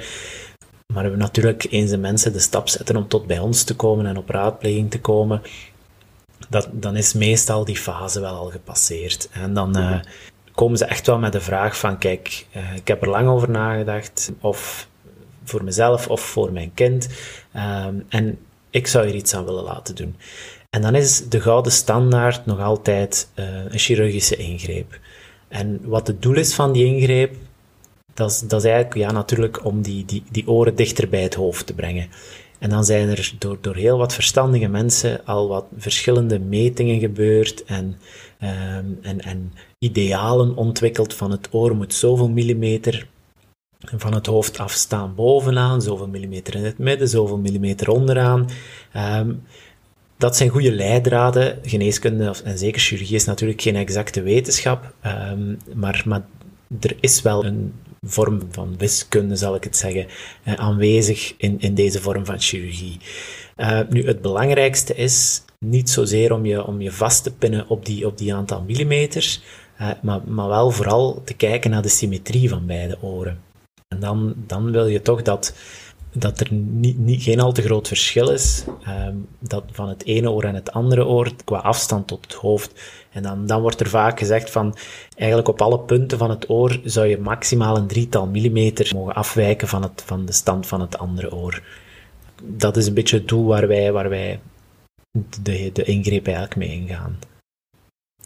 Maar 0.94 1.10
we 1.10 1.16
natuurlijk 1.16 1.66
eens 1.70 1.90
de 1.90 1.98
mensen 1.98 2.32
de 2.32 2.38
stap 2.38 2.68
zetten 2.68 2.96
om 2.96 3.08
tot 3.08 3.26
bij 3.26 3.38
ons 3.38 3.62
te 3.62 3.76
komen 3.76 4.06
en 4.06 4.16
op 4.16 4.28
raadpleging 4.28 4.90
te 4.90 5.00
komen, 5.00 5.42
dat, 6.48 6.68
dan 6.72 6.96
is 6.96 7.12
meestal 7.12 7.64
die 7.64 7.76
fase 7.76 8.20
wel 8.20 8.34
al 8.34 8.50
gepasseerd. 8.50 9.28
En 9.32 9.54
dan 9.54 9.78
uh, 9.78 10.00
komen 10.54 10.78
ze 10.78 10.84
echt 10.84 11.06
wel 11.06 11.18
met 11.18 11.32
de 11.32 11.40
vraag 11.40 11.78
van, 11.78 11.98
kijk, 11.98 12.46
uh, 12.56 12.76
ik 12.76 12.88
heb 12.88 13.02
er 13.02 13.08
lang 13.08 13.28
over 13.28 13.50
nagedacht, 13.50 14.32
of 14.40 14.88
voor 15.44 15.64
mezelf 15.64 16.08
of 16.08 16.20
voor 16.20 16.52
mijn 16.52 16.74
kind. 16.74 17.08
Um, 17.56 18.04
en 18.08 18.38
ik 18.70 18.86
zou 18.86 19.06
hier 19.06 19.14
iets 19.14 19.34
aan 19.34 19.44
willen 19.44 19.64
laten 19.64 19.94
doen. 19.94 20.16
En 20.70 20.82
dan 20.82 20.94
is 20.94 21.28
de 21.28 21.40
gouden 21.40 21.72
standaard 21.72 22.46
nog 22.46 22.60
altijd 22.60 23.28
uh, 23.34 23.44
een 23.68 23.78
chirurgische 23.78 24.36
ingreep. 24.36 24.98
En 25.48 25.80
wat 25.82 26.06
het 26.06 26.22
doel 26.22 26.36
is 26.36 26.54
van 26.54 26.72
die 26.72 26.84
ingreep, 26.84 27.34
dat 28.14 28.30
is, 28.30 28.40
dat 28.40 28.64
is 28.64 28.70
eigenlijk 28.70 28.96
ja, 28.96 29.12
natuurlijk 29.12 29.64
om 29.64 29.82
die, 29.82 30.04
die, 30.04 30.22
die 30.30 30.48
oren 30.48 30.74
dichter 30.74 31.08
bij 31.08 31.22
het 31.22 31.34
hoofd 31.34 31.66
te 31.66 31.74
brengen. 31.74 32.08
En 32.58 32.70
dan 32.70 32.84
zijn 32.84 33.08
er 33.08 33.34
door, 33.38 33.58
door 33.60 33.74
heel 33.74 33.98
wat 33.98 34.14
verstandige 34.14 34.68
mensen 34.68 35.26
al 35.26 35.48
wat 35.48 35.64
verschillende 35.76 36.38
metingen 36.38 36.98
gebeurd 37.00 37.64
en, 37.64 37.98
um, 38.42 38.98
en, 39.02 39.20
en 39.20 39.52
idealen 39.78 40.56
ontwikkeld 40.56 41.14
van 41.14 41.30
het 41.30 41.48
oor 41.50 41.76
moet 41.76 41.94
zoveel 41.94 42.28
millimeter 42.28 43.06
van 43.96 44.14
het 44.14 44.26
hoofd 44.26 44.58
afstaan 44.58 45.14
bovenaan, 45.14 45.82
zoveel 45.82 46.08
millimeter 46.08 46.54
in 46.54 46.64
het 46.64 46.78
midden, 46.78 47.08
zoveel 47.08 47.38
millimeter 47.38 47.88
onderaan. 47.90 48.48
Um, 48.96 49.42
dat 50.16 50.36
zijn 50.36 50.48
goede 50.48 50.72
leidraden. 50.72 51.58
Geneeskunde 51.62 52.34
en 52.44 52.58
zeker 52.58 52.80
chirurgie 52.80 53.14
is 53.14 53.24
natuurlijk 53.24 53.62
geen 53.62 53.76
exacte 53.76 54.22
wetenschap, 54.22 54.94
um, 55.06 55.58
maar, 55.74 56.02
maar 56.06 56.22
er 56.80 56.96
is 57.00 57.22
wel 57.22 57.44
een 57.44 57.72
vorm 58.02 58.40
van 58.50 58.74
wiskunde, 58.78 59.36
zal 59.36 59.54
ik 59.54 59.64
het 59.64 59.76
zeggen, 59.76 60.06
uh, 60.44 60.54
aanwezig 60.54 61.34
in, 61.36 61.60
in 61.60 61.74
deze 61.74 62.00
vorm 62.00 62.24
van 62.24 62.40
chirurgie. 62.40 62.98
Uh, 63.56 63.80
nu, 63.88 64.06
het 64.06 64.22
belangrijkste 64.22 64.94
is 64.94 65.42
niet 65.58 65.90
zozeer 65.90 66.32
om 66.32 66.46
je, 66.46 66.66
om 66.66 66.80
je 66.80 66.92
vast 66.92 67.22
te 67.22 67.32
pinnen 67.34 67.68
op 67.68 67.86
die, 67.86 68.06
op 68.06 68.18
die 68.18 68.34
aantal 68.34 68.62
millimeters, 68.62 69.42
uh, 69.80 69.90
maar, 70.02 70.20
maar 70.26 70.48
wel 70.48 70.70
vooral 70.70 71.22
te 71.24 71.34
kijken 71.34 71.70
naar 71.70 71.82
de 71.82 71.88
symmetrie 71.88 72.48
van 72.48 72.66
beide 72.66 72.98
oren. 73.00 73.43
En 73.94 74.00
dan, 74.00 74.34
dan 74.36 74.70
wil 74.72 74.86
je 74.86 75.02
toch 75.02 75.22
dat, 75.22 75.54
dat 76.12 76.40
er 76.40 76.52
niet, 76.52 76.98
niet, 76.98 77.22
geen 77.22 77.40
al 77.40 77.52
te 77.52 77.62
groot 77.62 77.88
verschil 77.88 78.30
is 78.30 78.64
um, 78.88 79.26
dat 79.38 79.64
van 79.72 79.88
het 79.88 80.04
ene 80.04 80.30
oor 80.30 80.44
en 80.44 80.54
het 80.54 80.72
andere 80.72 81.06
oor 81.06 81.30
qua 81.44 81.58
afstand 81.58 82.06
tot 82.06 82.24
het 82.24 82.34
hoofd. 82.34 82.72
En 83.10 83.22
dan, 83.22 83.46
dan 83.46 83.60
wordt 83.60 83.80
er 83.80 83.88
vaak 83.88 84.18
gezegd 84.18 84.50
van 84.50 84.76
eigenlijk 85.16 85.48
op 85.48 85.62
alle 85.62 85.78
punten 85.78 86.18
van 86.18 86.30
het 86.30 86.50
oor 86.50 86.80
zou 86.84 87.06
je 87.06 87.18
maximaal 87.18 87.76
een 87.76 87.86
drietal 87.86 88.26
millimeter 88.26 88.90
mogen 88.94 89.14
afwijken 89.14 89.68
van, 89.68 89.82
het, 89.82 90.02
van 90.06 90.24
de 90.26 90.32
stand 90.32 90.66
van 90.66 90.80
het 90.80 90.98
andere 90.98 91.34
oor. 91.34 91.62
Dat 92.42 92.76
is 92.76 92.86
een 92.86 92.94
beetje 92.94 93.16
het 93.16 93.28
doel 93.28 93.46
waar 93.46 93.68
wij, 93.68 93.92
waar 93.92 94.08
wij 94.08 94.40
de, 95.42 95.70
de 95.72 95.84
ingreep 95.84 96.26
eigenlijk 96.26 96.56
mee 96.56 96.70
ingaan. 96.70 97.18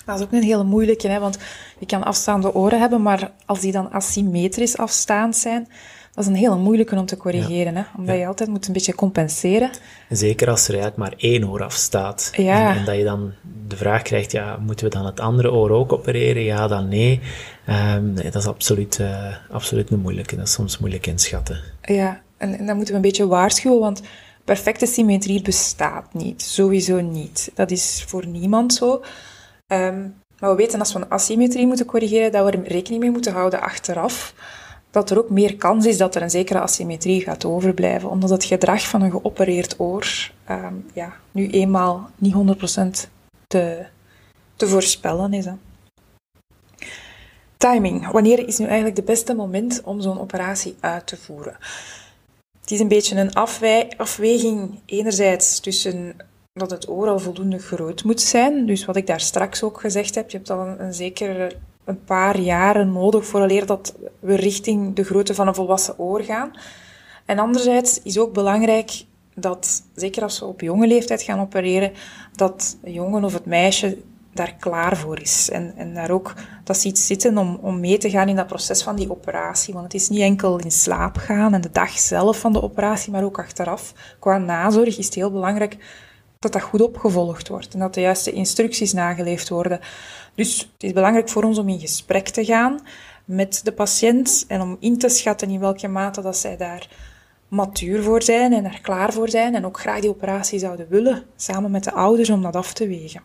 Dat 0.09 0.19
is 0.19 0.27
ook 0.27 0.33
een 0.33 0.43
hele 0.43 0.65
moeilijke, 0.65 1.09
hè, 1.09 1.19
want 1.19 1.39
je 1.79 1.87
kan 1.87 2.05
afstaande 2.05 2.55
oren 2.55 2.81
hebben, 2.81 3.03
maar 3.03 3.31
als 3.47 3.61
die 3.61 3.73
dan 3.73 3.93
asymmetrisch 3.93 4.77
afstaand 4.77 5.37
zijn, 5.37 5.69
dat 6.15 6.25
is 6.25 6.33
een 6.33 6.37
hele 6.37 6.57
moeilijke 6.57 6.97
om 6.97 7.07
te 7.07 7.17
corrigeren, 7.17 7.77
hè? 7.77 7.83
omdat 7.99 8.17
je 8.17 8.27
altijd 8.27 8.49
moet 8.49 8.67
een 8.67 8.73
beetje 8.73 8.95
compenseren. 8.95 9.71
Zeker 10.09 10.51
als 10.51 10.69
er 10.69 10.75
eigenlijk 10.79 10.97
maar 10.97 11.15
één 11.17 11.49
oor 11.49 11.63
afstaat. 11.63 12.31
Ja. 12.33 12.71
En, 12.71 12.77
en, 12.77 12.85
dat 12.85 12.97
je 12.97 13.05
dan 13.05 13.33
de 13.69 13.77
vraag 13.77 14.03
krijgt, 14.03 14.33
ja, 14.33 14.57
moeten 14.57 14.85
we 14.85 14.95
dan 14.95 15.07
het 15.07 15.21
andere 15.21 15.53
oor 15.53 15.71
ook 15.71 15.93
opereren? 15.93 16.43
Ja, 16.43 16.69
dan 16.69 16.89
nee. 16.89 17.21
Um, 17.69 18.13
nee 18.13 18.31
dat 18.31 18.35
is 18.35 18.47
absoluut, 18.47 18.99
uh, 18.99 19.35
absoluut 19.51 19.91
een 19.91 20.01
moeilijke. 20.01 20.37
Dat 20.37 20.47
is 20.47 20.53
soms 20.53 20.79
moeilijk 20.79 21.07
inschatten. 21.07 21.61
Ja, 21.83 22.21
en, 22.37 22.59
en 22.59 22.67
dan 22.67 22.77
moeten 22.77 22.95
we 22.95 23.01
een 23.01 23.09
beetje 23.09 23.27
waarschuwen, 23.27 23.81
want 23.81 24.03
perfecte 24.45 24.87
symmetrie 24.87 25.43
bestaat 25.43 26.15
niet. 26.15 26.43
Sowieso 26.43 27.01
niet. 27.01 27.51
Dat 27.55 27.71
is 27.71 28.05
voor 28.07 28.27
niemand 28.27 28.75
zo. 28.75 29.03
Um, 29.73 30.15
maar 30.39 30.51
we 30.51 30.57
weten 30.57 30.79
als 30.79 30.93
we 30.93 30.99
een 30.99 31.11
asymmetrie 31.11 31.67
moeten 31.67 31.87
corrigeren, 31.87 32.33
dat 32.33 32.45
we 32.45 32.51
er 32.51 32.69
rekening 32.69 33.03
mee 33.03 33.11
moeten 33.11 33.33
houden 33.33 33.61
achteraf 33.61 34.35
dat 34.91 35.11
er 35.11 35.19
ook 35.19 35.31
meer 35.31 35.57
kans 35.57 35.87
is 35.87 35.99
dat 35.99 36.15
er 36.15 36.23
een 36.23 36.31
zekere 36.31 36.61
asymmetrie 36.61 37.21
gaat 37.21 37.45
overblijven, 37.45 38.11
omdat 38.11 38.31
het 38.31 38.45
gedrag 38.45 38.89
van 38.89 39.03
een 39.03 39.11
geopereerd 39.11 39.81
oor 39.81 40.31
um, 40.51 40.87
ja, 40.93 41.17
nu 41.33 41.51
eenmaal 41.51 42.11
niet 42.17 42.35
100% 43.07 43.09
te, 43.47 43.87
te 44.57 44.69
voorspellen 44.69 45.33
is. 45.33 45.47
Timing. 47.57 48.11
Wanneer 48.11 48.49
is 48.49 48.59
nu 48.59 48.67
eigenlijk 48.67 48.97
het 48.97 49.07
beste 49.07 49.35
moment 49.35 49.81
om 49.85 50.01
zo'n 50.01 50.21
operatie 50.21 50.77
uit 50.81 51.07
te 51.07 51.17
voeren? 51.17 51.57
Het 52.61 52.71
is 52.71 52.81
een 52.81 52.89
beetje 52.89 53.17
een 53.17 53.35
afweging 53.97 54.81
enerzijds 54.87 55.61
tussen 55.61 56.17
dat 56.59 56.71
het 56.71 56.89
oor 56.89 57.09
al 57.09 57.19
voldoende 57.19 57.59
groot 57.59 58.05
moet 58.05 58.21
zijn. 58.21 58.67
Dus 58.67 58.85
wat 58.85 58.97
ik 58.97 59.07
daar 59.07 59.21
straks 59.21 59.63
ook 59.63 59.81
gezegd 59.81 60.15
heb, 60.15 60.31
je 60.31 60.37
hebt 60.37 60.51
al 60.51 60.67
een, 60.67 60.83
een 60.83 60.95
zekere 60.95 61.53
een 61.85 62.05
paar 62.05 62.39
jaren 62.39 62.93
nodig 62.93 63.27
vooraleer 63.27 63.67
dat 63.67 63.95
we 64.21 64.35
richting 64.35 64.95
de 64.95 65.05
grootte 65.05 65.35
van 65.35 65.47
een 65.47 65.55
volwassen 65.55 65.99
oor 65.99 66.23
gaan. 66.23 66.51
En 67.25 67.39
anderzijds 67.39 68.03
is 68.03 68.19
ook 68.19 68.33
belangrijk 68.33 69.05
dat, 69.35 69.83
zeker 69.95 70.23
als 70.23 70.39
we 70.39 70.47
op 70.47 70.61
jonge 70.61 70.87
leeftijd 70.87 71.23
gaan 71.23 71.41
opereren, 71.41 71.93
dat 72.35 72.79
de 72.83 72.93
jongen 72.93 73.25
of 73.25 73.33
het 73.33 73.47
meisje 73.47 73.99
daar 74.33 74.55
klaar 74.61 74.97
voor 74.97 75.21
is. 75.21 75.51
En, 75.51 75.73
en 75.77 75.95
daar 75.95 76.11
ook 76.11 76.35
dat 76.65 76.77
ze 76.77 76.89
iets 76.89 77.07
zitten 77.07 77.39
om, 77.39 77.59
om 77.63 77.81
mee 77.81 77.99
te 77.99 78.11
gaan 78.11 78.29
in 78.29 78.37
dat 78.37 78.47
proces 78.47 78.83
van 78.83 78.97
die 78.97 79.11
operatie. 79.11 79.75
Want 79.75 79.85
het 79.85 79.95
is 79.95 80.09
niet 80.09 80.21
enkel 80.21 80.59
in 80.59 80.71
slaap 80.71 81.17
gaan 81.17 81.55
en 81.55 81.61
de 81.61 81.71
dag 81.73 81.91
zelf 81.91 82.39
van 82.39 82.53
de 82.53 82.63
operatie, 82.63 83.13
maar 83.13 83.25
ook 83.25 83.39
achteraf. 83.39 83.93
Qua 84.19 84.39
nazorg 84.39 84.99
is 84.99 85.05
het 85.05 85.15
heel 85.15 85.31
belangrijk 85.31 85.77
dat 86.39 86.53
dat 86.53 86.63
goed 86.63 86.81
opgevolgd 86.81 87.49
wordt 87.49 87.73
en 87.73 87.79
dat 87.79 87.95
de 87.95 88.01
juiste 88.01 88.33
instructies 88.33 88.93
nageleefd 88.93 89.49
worden. 89.49 89.81
Dus 90.35 90.59
het 90.59 90.83
is 90.83 90.93
belangrijk 90.93 91.29
voor 91.29 91.43
ons 91.43 91.59
om 91.59 91.69
in 91.69 91.81
gesprek 91.81 92.29
te 92.29 92.45
gaan 92.45 92.81
met 93.25 93.61
de 93.65 93.73
patiënt 93.73 94.45
en 94.49 94.61
om 94.61 94.77
in 94.81 94.99
te 94.99 95.09
schatten 95.09 95.51
in 95.51 95.61
welke 95.61 95.89
mate 95.89 96.21
dat 96.21 96.37
zij 96.37 96.57
daar 96.57 96.89
matuur 97.49 98.03
voor 98.03 98.23
zijn 98.23 98.53
en 98.53 98.65
er 98.65 98.81
klaar 98.81 99.13
voor 99.13 99.29
zijn 99.29 99.55
en 99.55 99.67
ook 99.67 99.81
graag 99.81 100.01
die 100.01 100.11
operatie 100.11 100.59
zouden 100.59 100.87
willen, 100.89 101.25
samen 101.37 101.71
met 101.71 101.85
de 101.85 101.93
ouders, 101.93 102.31
om 102.31 102.43
dat 102.43 102.57
af 102.57 102.73
te 102.73 102.87
wegen. 102.87 103.23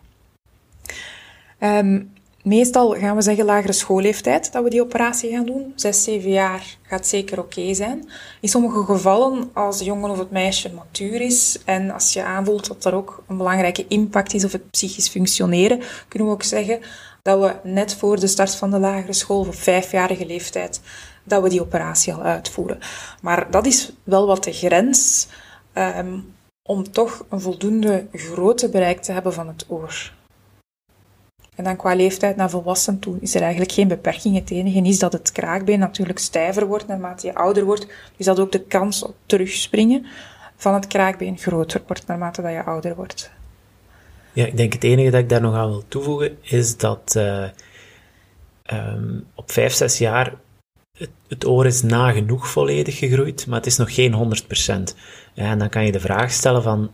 Um, 1.59 2.13
Meestal 2.43 2.95
gaan 2.95 3.15
we 3.15 3.21
zeggen 3.21 3.45
lagere 3.45 3.73
schoolleeftijd 3.73 4.51
dat 4.51 4.63
we 4.63 4.69
die 4.69 4.81
operatie 4.81 5.31
gaan 5.31 5.45
doen. 5.45 5.73
Zes, 5.75 6.03
zeven 6.03 6.29
jaar 6.29 6.77
gaat 6.81 7.07
zeker 7.07 7.39
oké 7.39 7.73
zijn. 7.73 8.09
In 8.41 8.49
sommige 8.49 8.83
gevallen, 8.83 9.49
als 9.53 9.77
de 9.77 9.83
jongen 9.83 10.09
of 10.09 10.17
het 10.17 10.31
meisje 10.31 10.73
matuur 10.73 11.21
is 11.21 11.59
en 11.65 11.91
als 11.91 12.13
je 12.13 12.23
aanvoelt 12.23 12.67
dat 12.67 12.85
er 12.85 12.93
ook 12.93 13.23
een 13.27 13.37
belangrijke 13.37 13.87
impact 13.87 14.33
is 14.33 14.43
op 14.45 14.51
het 14.51 14.71
psychisch 14.71 15.09
functioneren, 15.09 15.81
kunnen 16.07 16.27
we 16.27 16.33
ook 16.33 16.43
zeggen 16.43 16.79
dat 17.21 17.39
we 17.39 17.69
net 17.69 17.95
voor 17.95 18.19
de 18.19 18.27
start 18.27 18.55
van 18.55 18.71
de 18.71 18.79
lagere 18.79 19.13
school, 19.13 19.39
op 19.39 19.55
vijfjarige 19.55 20.25
leeftijd, 20.25 20.81
dat 21.23 21.41
we 21.43 21.49
die 21.49 21.61
operatie 21.61 22.13
al 22.13 22.21
uitvoeren. 22.21 22.79
Maar 23.21 23.51
dat 23.51 23.65
is 23.65 23.91
wel 24.03 24.27
wat 24.27 24.43
de 24.43 24.53
grens 24.53 25.27
um, 25.73 26.33
om 26.63 26.91
toch 26.91 27.25
een 27.29 27.41
voldoende 27.41 28.07
grote 28.11 28.69
bereik 28.69 29.01
te 29.01 29.11
hebben 29.11 29.33
van 29.33 29.47
het 29.47 29.65
oor. 29.67 30.11
En 31.55 31.63
dan 31.63 31.75
qua 31.75 31.95
leeftijd 31.95 32.35
naar 32.35 32.49
volwassen 32.49 32.99
toe 32.99 33.17
is 33.19 33.35
er 33.35 33.41
eigenlijk 33.41 33.71
geen 33.71 33.87
beperking. 33.87 34.35
Het 34.35 34.51
enige 34.51 34.81
is 34.81 34.99
dat 34.99 35.13
het 35.13 35.31
kraakbeen 35.31 35.79
natuurlijk 35.79 36.19
stijver 36.19 36.65
wordt 36.65 36.87
naarmate 36.87 37.27
je 37.27 37.35
ouder 37.35 37.63
wordt. 37.63 37.87
Dus 38.17 38.25
dat 38.25 38.39
ook 38.39 38.51
de 38.51 38.63
kans 38.63 39.03
op 39.03 39.15
terugspringen 39.25 40.05
van 40.55 40.73
het 40.73 40.87
kraakbeen 40.87 41.37
groter 41.37 41.81
wordt 41.87 42.07
naarmate 42.07 42.41
dat 42.41 42.51
je 42.51 42.63
ouder 42.63 42.95
wordt. 42.95 43.31
Ja, 44.33 44.45
ik 44.45 44.57
denk 44.57 44.73
het 44.73 44.83
enige 44.83 45.09
dat 45.09 45.19
ik 45.19 45.29
daar 45.29 45.41
nog 45.41 45.55
aan 45.55 45.69
wil 45.69 45.83
toevoegen 45.87 46.37
is 46.41 46.77
dat 46.77 47.13
uh, 47.17 47.47
um, 48.71 49.25
op 49.35 49.51
5, 49.51 49.73
6 49.73 49.97
jaar 49.97 50.33
het, 50.97 51.09
het, 51.27 51.45
oor 51.45 51.65
is 51.65 51.81
nagenoeg 51.81 52.47
volledig 52.47 52.97
gegroeid, 52.97 53.47
maar 53.47 53.57
het 53.57 53.65
is 53.65 53.77
nog 53.77 53.93
geen 53.93 54.35
100%. 54.91 54.95
En 55.33 55.59
dan 55.59 55.69
kan 55.69 55.85
je 55.85 55.91
de 55.91 55.99
vraag 55.99 56.31
stellen 56.31 56.63
van, 56.63 56.91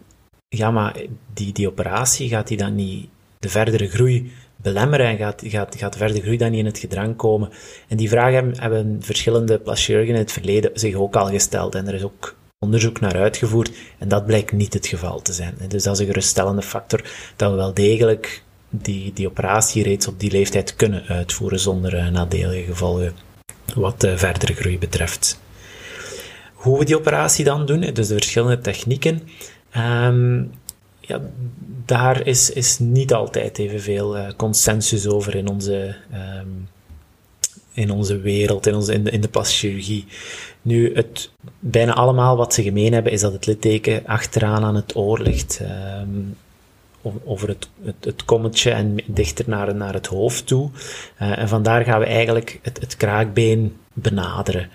ja, 0.47 0.71
maar 0.71 0.95
die, 1.33 1.53
die 1.53 1.67
operatie, 1.67 2.29
gaat 2.29 2.47
die 2.47 2.57
dan 2.57 2.75
niet 2.75 3.09
de 3.39 3.49
verdere 3.49 3.87
groei 3.87 4.31
belemmeren 4.61 5.05
en 5.05 5.17
gaat, 5.17 5.41
gaat, 5.45 5.75
gaat 5.77 5.97
verder 5.97 6.21
groei 6.21 6.37
dan 6.37 6.51
niet 6.51 6.59
in 6.59 6.65
het 6.65 6.79
gedrang 6.79 7.15
komen? 7.15 7.49
En 7.87 7.97
die 7.97 8.09
vraag 8.09 8.31
hebben, 8.33 8.97
verschillende 9.01 9.59
plaschirurgen 9.59 10.13
in 10.13 10.19
het 10.19 10.31
verleden 10.31 10.71
zich 10.73 10.95
ook 10.95 11.15
al 11.15 11.27
gesteld 11.27 11.75
en 11.75 11.87
er 11.87 11.93
is 11.93 12.03
ook 12.03 12.35
onderzoek 12.59 12.99
naar 12.99 13.15
uitgevoerd 13.15 13.71
en 13.97 14.07
dat 14.07 14.25
blijkt 14.25 14.51
niet 14.51 14.73
het 14.73 14.87
geval 14.87 15.21
te 15.21 15.33
zijn. 15.33 15.55
Dus 15.67 15.83
dat 15.83 15.93
is 15.93 15.99
een 15.99 16.05
geruststellende 16.05 16.61
factor 16.61 17.01
dat 17.35 17.51
we 17.51 17.55
wel 17.55 17.73
degelijk 17.73 18.43
die, 18.69 19.13
die 19.13 19.27
operatie 19.27 19.83
reeds 19.83 20.07
op 20.07 20.19
die 20.19 20.31
leeftijd 20.31 20.75
kunnen 20.75 21.03
uitvoeren 21.07 21.59
zonder 21.59 21.93
uh, 21.93 22.07
nadelige 22.07 22.63
gevolgen 22.63 23.13
wat 23.75 24.01
de 24.01 24.17
verdere 24.17 24.53
groei 24.53 24.79
betreft. 24.79 25.39
Hoe 26.53 26.79
we 26.79 26.85
die 26.85 26.97
operatie 26.97 27.45
dan 27.45 27.65
doen, 27.65 27.79
dus 27.79 28.07
de 28.07 28.13
verschillende 28.13 28.59
technieken. 28.59 29.21
Um, 29.77 30.51
ja, 31.09 31.21
daar 31.85 32.27
is, 32.27 32.51
is 32.51 32.79
niet 32.79 33.13
altijd 33.13 33.57
evenveel 33.57 34.17
uh, 34.17 34.27
consensus 34.37 35.07
over 35.07 35.35
in 35.35 35.47
onze, 35.47 35.95
um, 36.13 36.69
in 37.73 37.91
onze 37.91 38.19
wereld, 38.19 38.67
in, 38.67 38.75
onze, 38.75 38.93
in, 38.93 39.03
de, 39.03 39.11
in 39.11 39.21
de 39.21 40.03
Nu, 40.61 40.95
het, 40.95 41.31
bijna 41.59 41.93
allemaal 41.93 42.37
wat 42.37 42.53
ze 42.53 42.63
gemeen 42.63 42.93
hebben, 42.93 43.11
is 43.11 43.21
dat 43.21 43.33
het 43.33 43.45
litteken 43.45 44.05
achteraan 44.05 44.63
aan 44.63 44.75
het 44.75 44.95
oor 44.95 45.19
ligt. 45.19 45.59
Um, 46.01 46.35
over 47.23 47.47
het, 47.47 47.69
het, 47.83 48.05
het, 48.05 48.25
kommetje 48.25 48.71
en 48.71 48.95
dichter 49.05 49.45
naar, 49.47 49.75
naar 49.75 49.93
het 49.93 50.07
hoofd 50.07 50.47
toe. 50.47 50.69
Uh, 51.21 51.37
en 51.37 51.47
vandaar 51.47 51.83
gaan 51.83 51.99
we 51.99 52.05
eigenlijk 52.05 52.59
het, 52.61 52.79
het 52.79 52.97
kraakbeen 52.97 53.77
benaderen. 53.93 54.69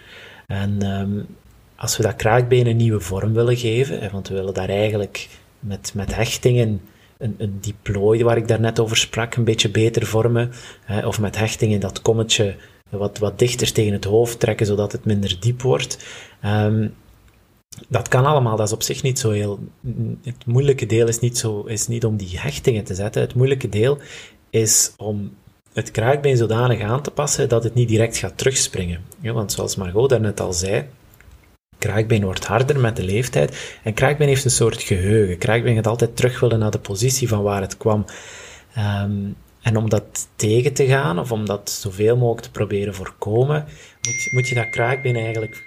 En 0.47 0.87
um, 0.87 1.27
als 1.77 1.97
we 1.97 2.03
dat 2.03 2.17
kraakbeen 2.17 2.67
een 2.67 2.77
nieuwe 2.77 3.01
vorm 3.01 3.33
willen 3.33 3.57
geven, 3.57 4.11
want 4.13 4.29
we 4.29 4.35
willen 4.35 4.55
daar 4.55 4.69
eigenlijk 4.69 5.29
met, 5.65 5.93
met 5.95 6.15
hechtingen 6.15 6.81
een, 7.19 7.35
een 7.39 7.59
diplooi 7.61 8.25
waar 8.25 8.37
ik 8.37 8.49
daarnet 8.49 8.81
over 8.81 8.97
sprak 8.97 9.35
een 9.35 9.45
beetje 9.45 9.71
beter 9.71 10.07
vormen. 10.07 10.53
Hè, 10.85 11.07
of 11.07 11.21
met 11.21 11.39
hechtingen 11.39 11.81
dat 11.81 12.03
kommetje 12.03 12.57
wat, 12.91 13.19
wat 13.19 13.39
dichter 13.39 13.73
tegen 13.73 13.93
het 13.93 14.05
hoofd 14.05 14.41
trekken, 14.41 14.67
zodat 14.67 14.93
het 14.93 15.05
minder 15.05 15.37
diep 15.41 15.63
wordt. 15.63 16.07
Um, 16.45 16.95
dat 17.89 18.09
kan 18.09 18.27
allemaal, 18.27 18.57
dat 18.57 18.67
is 18.67 18.73
op 18.73 18.83
zich 18.83 19.03
niet 19.03 19.19
zo 19.19 19.31
heel... 19.31 19.59
Het 20.23 20.47
moeilijke 20.47 20.87
deel 20.87 21.09
is 21.09 21.21
niet, 21.21 21.39
zo, 21.39 21.63
is 21.63 21.89
niet 21.89 22.05
om 22.05 22.17
die 22.17 22.39
hechtingen 22.39 22.85
te 22.85 22.95
zetten. 22.95 23.23
Het 23.23 23.35
moeilijke 23.35 23.69
deel 23.69 23.99
is 24.51 24.93
om 24.97 25.35
het 25.73 25.91
kraakbeen 25.91 26.37
zodanig 26.37 26.81
aan 26.81 27.03
te 27.03 27.11
passen 27.11 27.49
dat 27.49 27.65
het 27.65 27.75
niet 27.75 27.89
direct 27.89 28.17
gaat 28.17 28.39
terugspringen. 28.39 29.01
Ja, 29.21 29.33
want 29.33 29.53
zoals 29.53 29.77
Margot 29.77 30.09
daarnet 30.09 30.41
al 30.41 30.53
zei, 30.53 30.87
Kraakbeen 31.85 32.25
wordt 32.25 32.45
harder 32.45 32.81
met 32.81 32.97
de 32.97 33.03
leeftijd. 33.03 33.79
En 33.83 33.95
kraakbeen 33.95 34.29
heeft 34.29 34.45
een 34.45 34.51
soort 34.51 34.83
geheugen. 34.83 35.39
Kraakbeen 35.39 35.75
gaat 35.75 35.87
altijd 35.87 36.17
terug 36.17 36.41
willen 36.41 36.59
naar 36.59 36.71
de 36.71 36.79
positie 36.79 37.29
van 37.29 37.43
waar 37.43 37.61
het 37.61 37.77
kwam. 37.77 38.05
Um, 38.79 39.37
en 39.63 39.77
om 39.77 39.89
dat 39.89 40.29
tegen 40.37 40.73
te 40.73 40.87
gaan, 40.87 41.19
of 41.19 41.33
om 41.33 41.47
dat 41.47 41.71
zoveel 41.71 42.17
mogelijk 42.17 42.43
te 42.47 42.51
proberen 42.51 42.95
voorkomen, 42.95 43.65
moet, 44.03 44.29
moet 44.33 44.49
je 44.49 44.55
dat 44.55 44.71
kraakbeen 44.71 45.17
eigenlijk... 45.17 45.65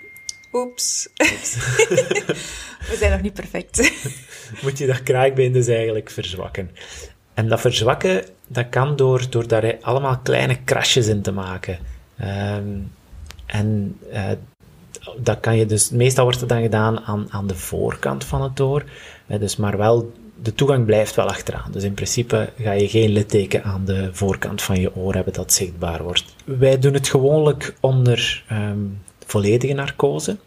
Oeps. 0.54 1.10
We 2.90 2.96
zijn 3.00 3.12
nog 3.12 3.22
niet 3.22 3.34
perfect. 3.34 3.92
moet 4.64 4.78
je 4.78 4.88
dat 4.88 5.04
kraakbeen 5.04 5.52
dus 5.52 5.68
eigenlijk 5.68 6.10
verzwakken. 6.10 6.72
En 7.34 7.48
dat 7.48 7.62
verzwakken, 7.62 8.26
dat 8.48 8.70
kan 8.70 8.96
door, 8.96 9.30
door 9.30 9.48
daar 9.48 9.78
allemaal 9.82 10.20
kleine 10.20 10.58
krasjes 10.64 11.08
in 11.08 11.22
te 11.22 11.32
maken. 11.32 11.80
Um, 12.22 12.92
en 13.46 13.98
uh, 14.14 14.32
dat 15.18 15.40
kan 15.40 15.58
je 15.58 15.66
dus, 15.66 15.90
meestal 15.90 16.24
wordt 16.24 16.40
het 16.40 16.50
dan 16.50 16.62
gedaan 16.62 17.00
aan, 17.00 17.28
aan 17.30 17.48
de 17.48 17.56
voorkant 17.56 18.24
van 18.24 18.42
het 18.42 18.60
oor, 18.60 18.84
dus 19.40 19.56
maar 19.56 19.78
wel, 19.78 20.12
de 20.42 20.54
toegang 20.54 20.86
blijft 20.86 21.16
wel 21.16 21.30
achteraan. 21.30 21.72
Dus 21.72 21.84
in 21.84 21.94
principe 21.94 22.50
ga 22.60 22.72
je 22.72 22.88
geen 22.88 23.10
litteken 23.10 23.64
aan 23.64 23.86
de 23.86 24.10
voorkant 24.12 24.62
van 24.62 24.80
je 24.80 24.96
oor 24.96 25.14
hebben 25.14 25.34
dat 25.34 25.54
zichtbaar 25.54 26.04
wordt. 26.04 26.36
Wij 26.46 26.80
doen 26.80 26.94
het 26.94 27.08
gewoonlijk 27.08 27.76
onder 27.80 28.44
um, 28.52 29.02
volledige 29.26 29.74
narcose 29.74 30.38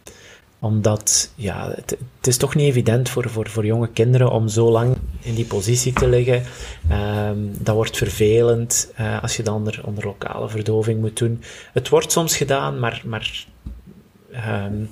omdat 0.61 1.31
ja, 1.35 1.73
het, 1.75 1.97
is 2.21 2.37
toch 2.37 2.55
niet 2.55 2.67
evident 2.67 3.09
voor, 3.09 3.29
voor, 3.29 3.49
voor 3.49 3.65
jonge 3.65 3.87
kinderen 3.87 4.31
om 4.31 4.47
zo 4.47 4.71
lang 4.71 4.95
in 5.21 5.35
die 5.35 5.45
positie 5.45 5.93
te 5.93 6.07
liggen. 6.07 6.43
Um, 6.91 7.51
dat 7.59 7.75
wordt 7.75 7.97
vervelend 7.97 8.91
uh, 8.99 9.21
als 9.21 9.35
je 9.35 9.43
dan 9.43 9.55
onder, 9.55 9.81
onder 9.85 10.05
lokale 10.05 10.49
verdoving 10.49 10.99
moet 10.99 11.17
doen. 11.17 11.43
Het 11.73 11.89
wordt 11.89 12.11
soms 12.11 12.37
gedaan, 12.37 12.79
maar, 12.79 13.01
maar 13.05 13.45
Um, 14.33 14.89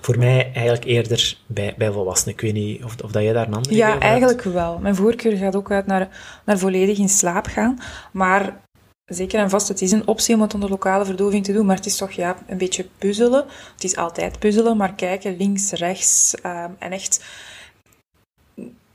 Voor 0.00 0.18
mij 0.18 0.52
eigenlijk 0.54 0.84
eerder 0.84 1.38
bij, 1.46 1.74
bij 1.78 1.92
volwassenen. 1.92 2.34
Ik 2.34 2.40
weet 2.40 2.52
niet 2.52 2.84
of, 2.84 2.96
of 3.04 3.10
dat 3.10 3.22
jij 3.22 3.32
daar 3.32 3.46
een 3.46 3.54
andere 3.54 3.74
Ja, 3.74 3.98
eigenlijk 3.98 4.42
wel. 4.42 4.78
Mijn 4.78 4.94
voorkeur 4.94 5.36
gaat 5.36 5.56
ook 5.56 5.70
uit 5.70 5.86
naar, 5.86 6.08
naar 6.44 6.58
volledig 6.58 6.98
in 6.98 7.08
slaap 7.08 7.46
gaan. 7.46 7.78
Maar 8.12 8.60
zeker 9.04 9.40
en 9.40 9.50
vast, 9.50 9.68
het 9.68 9.82
is 9.82 9.92
een 9.92 10.06
optie 10.06 10.34
om 10.34 10.40
het 10.40 10.54
onder 10.54 10.70
lokale 10.70 11.04
verdoving 11.04 11.44
te 11.44 11.52
doen. 11.52 11.66
Maar 11.66 11.76
het 11.76 11.86
is 11.86 11.96
toch 11.96 12.10
ja, 12.10 12.36
een 12.46 12.58
beetje 12.58 12.86
puzzelen. 12.98 13.44
Het 13.72 13.84
is 13.84 13.96
altijd 13.96 14.38
puzzelen, 14.38 14.76
maar 14.76 14.94
kijken 14.94 15.36
links, 15.36 15.70
rechts. 15.72 16.34
Ehm, 16.42 16.70
en 16.78 16.92
echt... 16.92 17.24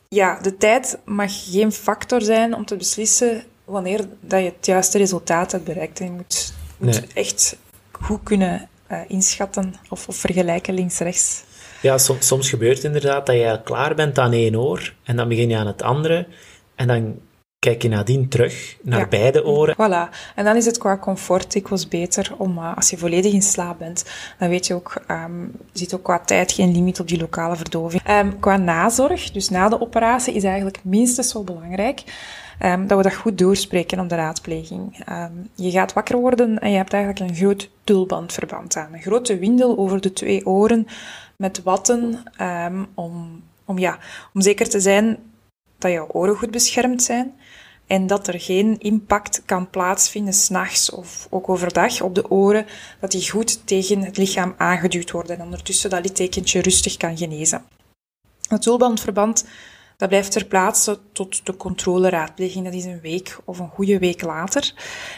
Ja, 0.08 0.40
de 0.42 0.58
tijd 0.58 1.00
mag 1.06 1.52
geen 1.52 1.72
factor 1.72 2.22
zijn 2.22 2.56
om 2.56 2.66
te 2.66 2.76
beslissen 2.76 3.44
wanneer 3.66 4.08
dat 4.20 4.40
je 4.40 4.54
het 4.56 4.66
juiste 4.66 4.98
resultaat 4.98 5.52
hebt 5.52 5.64
bereikt. 5.64 6.00
En 6.00 6.06
je 6.06 6.12
moet, 6.12 6.54
moet 6.78 7.14
echt 7.14 7.58
goed 7.92 8.24
kunnen 8.24 8.70
uh, 8.92 8.98
inschatten 9.08 9.76
of, 9.90 10.08
of 10.08 10.16
vergelijken 10.16 10.74
links-rechts. 10.74 11.44
Ja, 11.82 11.98
soms, 11.98 12.28
soms 12.28 12.50
gebeurt 12.50 12.76
het 12.76 12.86
inderdaad 12.86 13.26
dat 13.26 13.36
je 13.36 13.62
klaar 13.64 13.96
bent 13.96 14.20
aan 14.20 14.32
één 14.32 14.56
oor 14.56 14.94
en 15.04 15.16
dan 15.16 15.28
begin 15.28 15.50
je 15.50 15.58
aan 15.58 15.68
het 15.68 15.82
andere 15.82 16.28
en 16.76 16.88
dan 16.88 17.20
kijk 17.60 17.82
je 17.82 17.90
nadien 17.90 18.30
terug 18.30 18.78
naar 18.82 19.08
beide 19.08 19.46
oren. 19.46 19.76
Voilà. 19.76 20.34
En 20.36 20.46
dan 20.46 20.56
is 20.56 20.66
het 20.66 20.78
qua 20.78 20.98
comfort 20.98 21.52
dikwijls 21.52 21.88
beter 21.88 22.32
om, 22.38 22.58
uh, 22.58 22.76
als 22.76 22.90
je 22.90 22.98
volledig 22.98 23.34
in 23.34 23.42
slaap 23.42 23.78
bent, 23.80 24.06
dan 24.40 24.50
weet 24.50 24.68
je 24.68 24.74
ook, 24.74 25.02
um, 25.08 25.52
zit 25.74 25.94
ook 25.94 26.04
qua 26.04 26.20
tijd 26.20 26.52
geen 26.52 26.72
limiet 26.72 27.00
op 27.00 27.08
die 27.08 27.20
lokale 27.20 27.56
verdoving. 27.56 28.10
Um, 28.10 28.40
qua 28.40 28.58
nazorg, 28.58 29.32
dus 29.32 29.50
na 29.50 29.70
de 29.70 29.82
operatie, 29.82 30.34
is 30.34 30.44
eigenlijk 30.44 30.80
minstens 30.84 31.30
zo 31.30 31.44
belangrijk 31.44 32.04
um, 32.66 32.88
dat 32.88 32.98
we 32.98 33.04
dat 33.04 33.14
goed 33.14 33.38
doorspreken 33.38 34.00
om 34.00 34.08
de 34.08 34.16
raadpleging. 34.16 35.10
Um, 35.10 35.50
je 35.56 35.72
gaat 35.72 35.94
wakker 35.94 36.18
worden 36.18 36.60
en 36.60 36.70
je 36.72 36.78
hebt 36.78 36.94
eigenlijk 36.94 37.30
een 37.30 37.36
groot 37.36 37.70
tulbandverband 37.84 38.76
aan. 38.76 38.94
Een 38.94 39.02
grote 39.02 39.38
windel 39.38 39.78
over 39.78 40.02
de 40.02 40.14
twee 40.14 40.46
oren 40.46 40.88
met 41.36 41.64
watten 41.64 42.24
um, 42.42 42.88
om, 42.94 43.44
om, 43.66 43.80
ja, 43.80 43.98
om 44.34 44.42
zeker 44.42 44.70
te 44.70 44.80
zijn 44.80 45.18
dat 45.78 45.92
jouw 45.92 46.08
oren 46.08 46.36
goed 46.36 46.52
beschermd 46.52 47.04
zijn 47.04 47.34
en 47.88 48.08
dat 48.08 48.28
er 48.28 48.40
geen 48.40 48.80
impact 48.80 49.42
kan 49.46 49.70
plaatsvinden 49.70 50.34
s'nachts 50.34 50.90
of 50.90 51.28
ook 51.30 51.50
overdag 51.50 52.02
op 52.02 52.16
de 52.16 52.32
oren, 52.32 52.66
dat 53.00 53.12
die 53.12 53.30
goed 53.30 53.68
tegen 53.68 54.04
het 54.04 54.18
lichaam 54.18 54.54
aangeduwd 54.58 55.12
worden 55.12 55.38
en 55.38 55.44
ondertussen 55.44 55.90
dat 55.90 56.04
littekentje 56.04 56.62
rustig 56.62 56.98
kan 56.98 57.18
genezen. 57.18 57.64
Het 58.48 58.62
tulbandverband 58.62 59.46
dat 59.98 60.10
blijft 60.10 60.32
ter 60.32 60.46
plaatse 60.46 61.00
tot 61.12 61.46
de 61.46 61.58
controleraadpleging. 61.58 62.66
Dat 62.66 62.74
is 62.74 62.86
een 62.86 63.02
week 63.02 63.38
of 63.46 63.60
een 63.60 63.70
goede 63.70 64.00
week 64.00 64.22
later. 64.22 64.74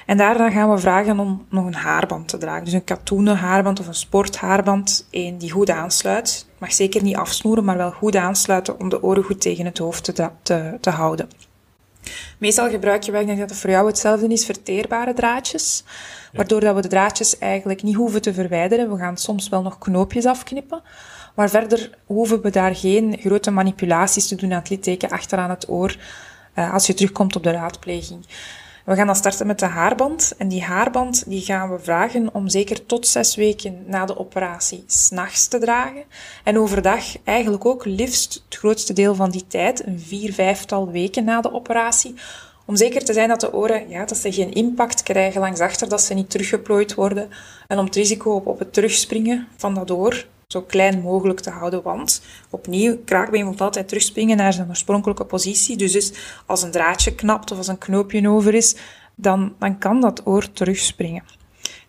En 0.05 0.17
daarna 0.17 0.49
gaan 0.49 0.71
we 0.71 0.77
vragen 0.77 1.19
om 1.19 1.45
nog 1.49 1.65
een 1.65 1.73
haarband 1.73 2.27
te 2.27 2.37
dragen. 2.37 2.63
Dus 2.63 2.73
een 2.73 2.83
katoenen 2.83 3.37
haarband 3.37 3.79
of 3.79 3.87
een 3.87 3.93
sporthaarband. 3.93 5.07
Een 5.11 5.37
die 5.37 5.51
goed 5.51 5.69
aansluit. 5.69 6.47
Mag 6.57 6.73
zeker 6.73 7.03
niet 7.03 7.15
afsnoeren, 7.15 7.63
maar 7.63 7.77
wel 7.77 7.91
goed 7.91 8.15
aansluiten 8.15 8.79
om 8.79 8.89
de 8.89 9.03
oren 9.03 9.23
goed 9.23 9.41
tegen 9.41 9.65
het 9.65 9.77
hoofd 9.77 10.03
te, 10.03 10.29
te, 10.41 10.77
te 10.81 10.89
houden. 10.89 11.29
Meestal 12.37 12.69
gebruik 12.69 13.03
je, 13.03 13.11
ik 13.11 13.25
denk 13.25 13.39
dat 13.39 13.49
het 13.49 13.59
voor 13.59 13.69
jou 13.69 13.87
hetzelfde 13.87 14.27
is, 14.27 14.45
verteerbare 14.45 15.13
draadjes. 15.13 15.83
Waardoor 16.33 16.59
dat 16.59 16.75
we 16.75 16.81
de 16.81 16.87
draadjes 16.87 17.37
eigenlijk 17.37 17.83
niet 17.83 17.95
hoeven 17.95 18.21
te 18.21 18.33
verwijderen. 18.33 18.91
We 18.91 18.97
gaan 18.97 19.17
soms 19.17 19.49
wel 19.49 19.61
nog 19.61 19.77
knoopjes 19.77 20.25
afknippen. 20.25 20.81
Maar 21.35 21.49
verder 21.49 21.89
hoeven 22.05 22.41
we 22.41 22.49
daar 22.49 22.75
geen 22.75 23.17
grote 23.19 23.51
manipulaties 23.51 24.27
te 24.27 24.35
doen 24.35 24.51
aan 24.51 24.59
het 24.59 24.69
litteken 24.69 25.09
achteraan 25.09 25.49
het 25.49 25.69
oor 25.69 25.97
uh, 26.55 26.73
als 26.73 26.87
je 26.87 26.93
terugkomt 26.93 27.35
op 27.35 27.43
de 27.43 27.51
raadpleging. 27.51 28.25
We 28.85 28.95
gaan 28.95 29.05
dan 29.05 29.15
starten 29.15 29.47
met 29.47 29.59
de 29.59 29.65
haarband. 29.65 30.33
En 30.37 30.47
die 30.47 30.63
haarband 30.63 31.29
die 31.29 31.41
gaan 31.41 31.71
we 31.71 31.79
vragen 31.79 32.33
om 32.33 32.49
zeker 32.49 32.85
tot 32.85 33.07
zes 33.07 33.35
weken 33.35 33.83
na 33.87 34.05
de 34.05 34.17
operatie 34.17 34.83
s'nachts 34.87 35.47
te 35.47 35.59
dragen. 35.59 36.03
En 36.43 36.59
overdag 36.59 37.03
eigenlijk 37.23 37.65
ook 37.65 37.85
liefst 37.85 38.43
het 38.45 38.57
grootste 38.57 38.93
deel 38.93 39.15
van 39.15 39.31
die 39.31 39.47
tijd, 39.47 39.85
een 39.85 39.99
vier, 39.99 40.33
vijftal 40.33 40.91
weken 40.91 41.23
na 41.23 41.41
de 41.41 41.53
operatie. 41.53 42.15
Om 42.65 42.75
zeker 42.75 43.03
te 43.03 43.13
zijn 43.13 43.29
dat 43.29 43.39
de 43.39 43.53
oren 43.53 43.89
ja, 43.89 44.05
dat 44.05 44.17
ze 44.17 44.31
geen 44.31 44.53
impact 44.53 45.03
krijgen 45.03 45.41
langs 45.41 45.59
achter, 45.59 45.89
dat 45.89 46.01
ze 46.01 46.13
niet 46.13 46.29
teruggeplooid 46.29 46.93
worden. 46.93 47.29
En 47.67 47.77
om 47.77 47.85
het 47.85 47.95
risico 47.95 48.35
op, 48.35 48.47
op 48.47 48.59
het 48.59 48.73
terugspringen 48.73 49.47
van 49.57 49.73
dat 49.73 49.91
oor 49.91 50.25
zo 50.47 50.61
klein 50.61 51.01
mogelijk 51.01 51.39
te 51.39 51.49
houden. 51.49 51.81
Want 51.81 52.21
opnieuw, 52.49 52.97
kraakbeen 53.05 53.45
moet 53.45 53.61
altijd 53.61 53.87
terugspringen 53.87 54.37
naar 54.37 54.53
zijn 54.53 54.69
oorspronkelijke 54.69 55.25
positie. 55.25 55.77
Dus, 55.77 56.13
als 56.45 56.63
een 56.63 56.71
draadje 56.71 57.15
knapt 57.15 57.51
of 57.51 57.57
als 57.57 57.67
een 57.67 57.77
knoopje 57.77 58.29
over 58.29 58.53
is, 58.53 58.75
dan, 59.15 59.55
dan 59.59 59.77
kan 59.77 60.01
dat 60.01 60.21
oor 60.25 60.51
terugspringen. 60.51 61.23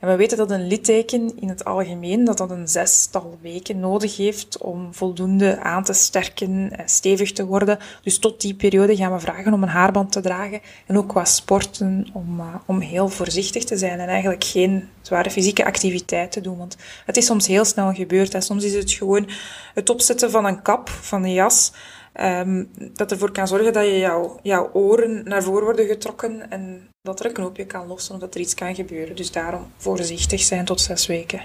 En 0.01 0.09
we 0.09 0.17
weten 0.17 0.37
dat 0.37 0.51
een 0.51 0.67
litteken 0.67 1.33
in 1.41 1.49
het 1.49 1.65
algemeen 1.65 2.25
dat 2.25 2.39
dat 2.39 2.51
een 2.51 2.69
zestal 2.69 3.39
weken 3.41 3.81
nodig 3.81 4.17
heeft 4.17 4.59
om 4.59 4.95
voldoende 4.95 5.61
aan 5.61 5.85
te 5.85 5.93
sterken, 5.93 6.71
stevig 6.85 7.33
te 7.33 7.47
worden. 7.47 7.79
Dus 8.03 8.19
tot 8.19 8.41
die 8.41 8.55
periode 8.55 8.97
gaan 8.97 9.13
we 9.13 9.21
vragen 9.21 9.53
om 9.53 9.63
een 9.63 9.69
haarband 9.69 10.13
te 10.13 10.21
dragen. 10.21 10.61
En 10.87 10.97
ook 10.97 11.09
qua 11.09 11.25
sporten 11.25 12.07
om, 12.13 12.41
uh, 12.41 12.55
om 12.67 12.81
heel 12.81 13.09
voorzichtig 13.09 13.65
te 13.65 13.77
zijn 13.77 14.01
en 14.01 14.09
eigenlijk 14.09 14.45
geen 14.45 14.89
zware 15.03 15.31
fysieke 15.31 15.65
activiteit 15.65 16.33
te 16.33 16.41
doen. 16.41 16.57
Want 16.57 16.77
het 17.05 17.17
is 17.17 17.27
soms 17.27 17.47
heel 17.47 17.65
snel 17.65 17.93
gebeurd. 17.93 18.35
En 18.35 18.43
soms 18.43 18.65
is 18.65 18.75
het 18.75 18.93
gewoon 18.93 19.29
het 19.75 19.91
opzetten 19.91 20.31
van 20.31 20.45
een 20.45 20.63
kap, 20.63 20.89
van 20.89 21.23
een 21.23 21.33
jas, 21.33 21.73
Um, 22.21 22.69
dat 22.95 23.11
ervoor 23.11 23.33
kan 23.33 23.49
zorgen 23.49 23.73
dat 23.73 23.85
je 23.85 23.99
jouw, 24.43 24.71
oren 24.73 25.25
naar 25.25 25.43
voren 25.43 25.65
worden 25.65 25.87
getrokken 25.87 26.51
en 26.51 26.89
dat 27.03 27.21
er 27.21 27.27
een 27.27 27.33
knoopje 27.33 27.67
kan 27.67 27.87
lossen 27.87 28.15
of 28.15 28.21
dat 28.21 28.35
er 28.35 28.41
iets 28.41 28.55
kan 28.55 28.75
gebeuren. 28.75 29.17
Dus 29.17 29.33
daarom 29.33 29.67
voorzichtig 29.77 30.41
zijn 30.41 30.65
tot 30.65 30.81
zes 30.81 31.07
weken. 31.07 31.43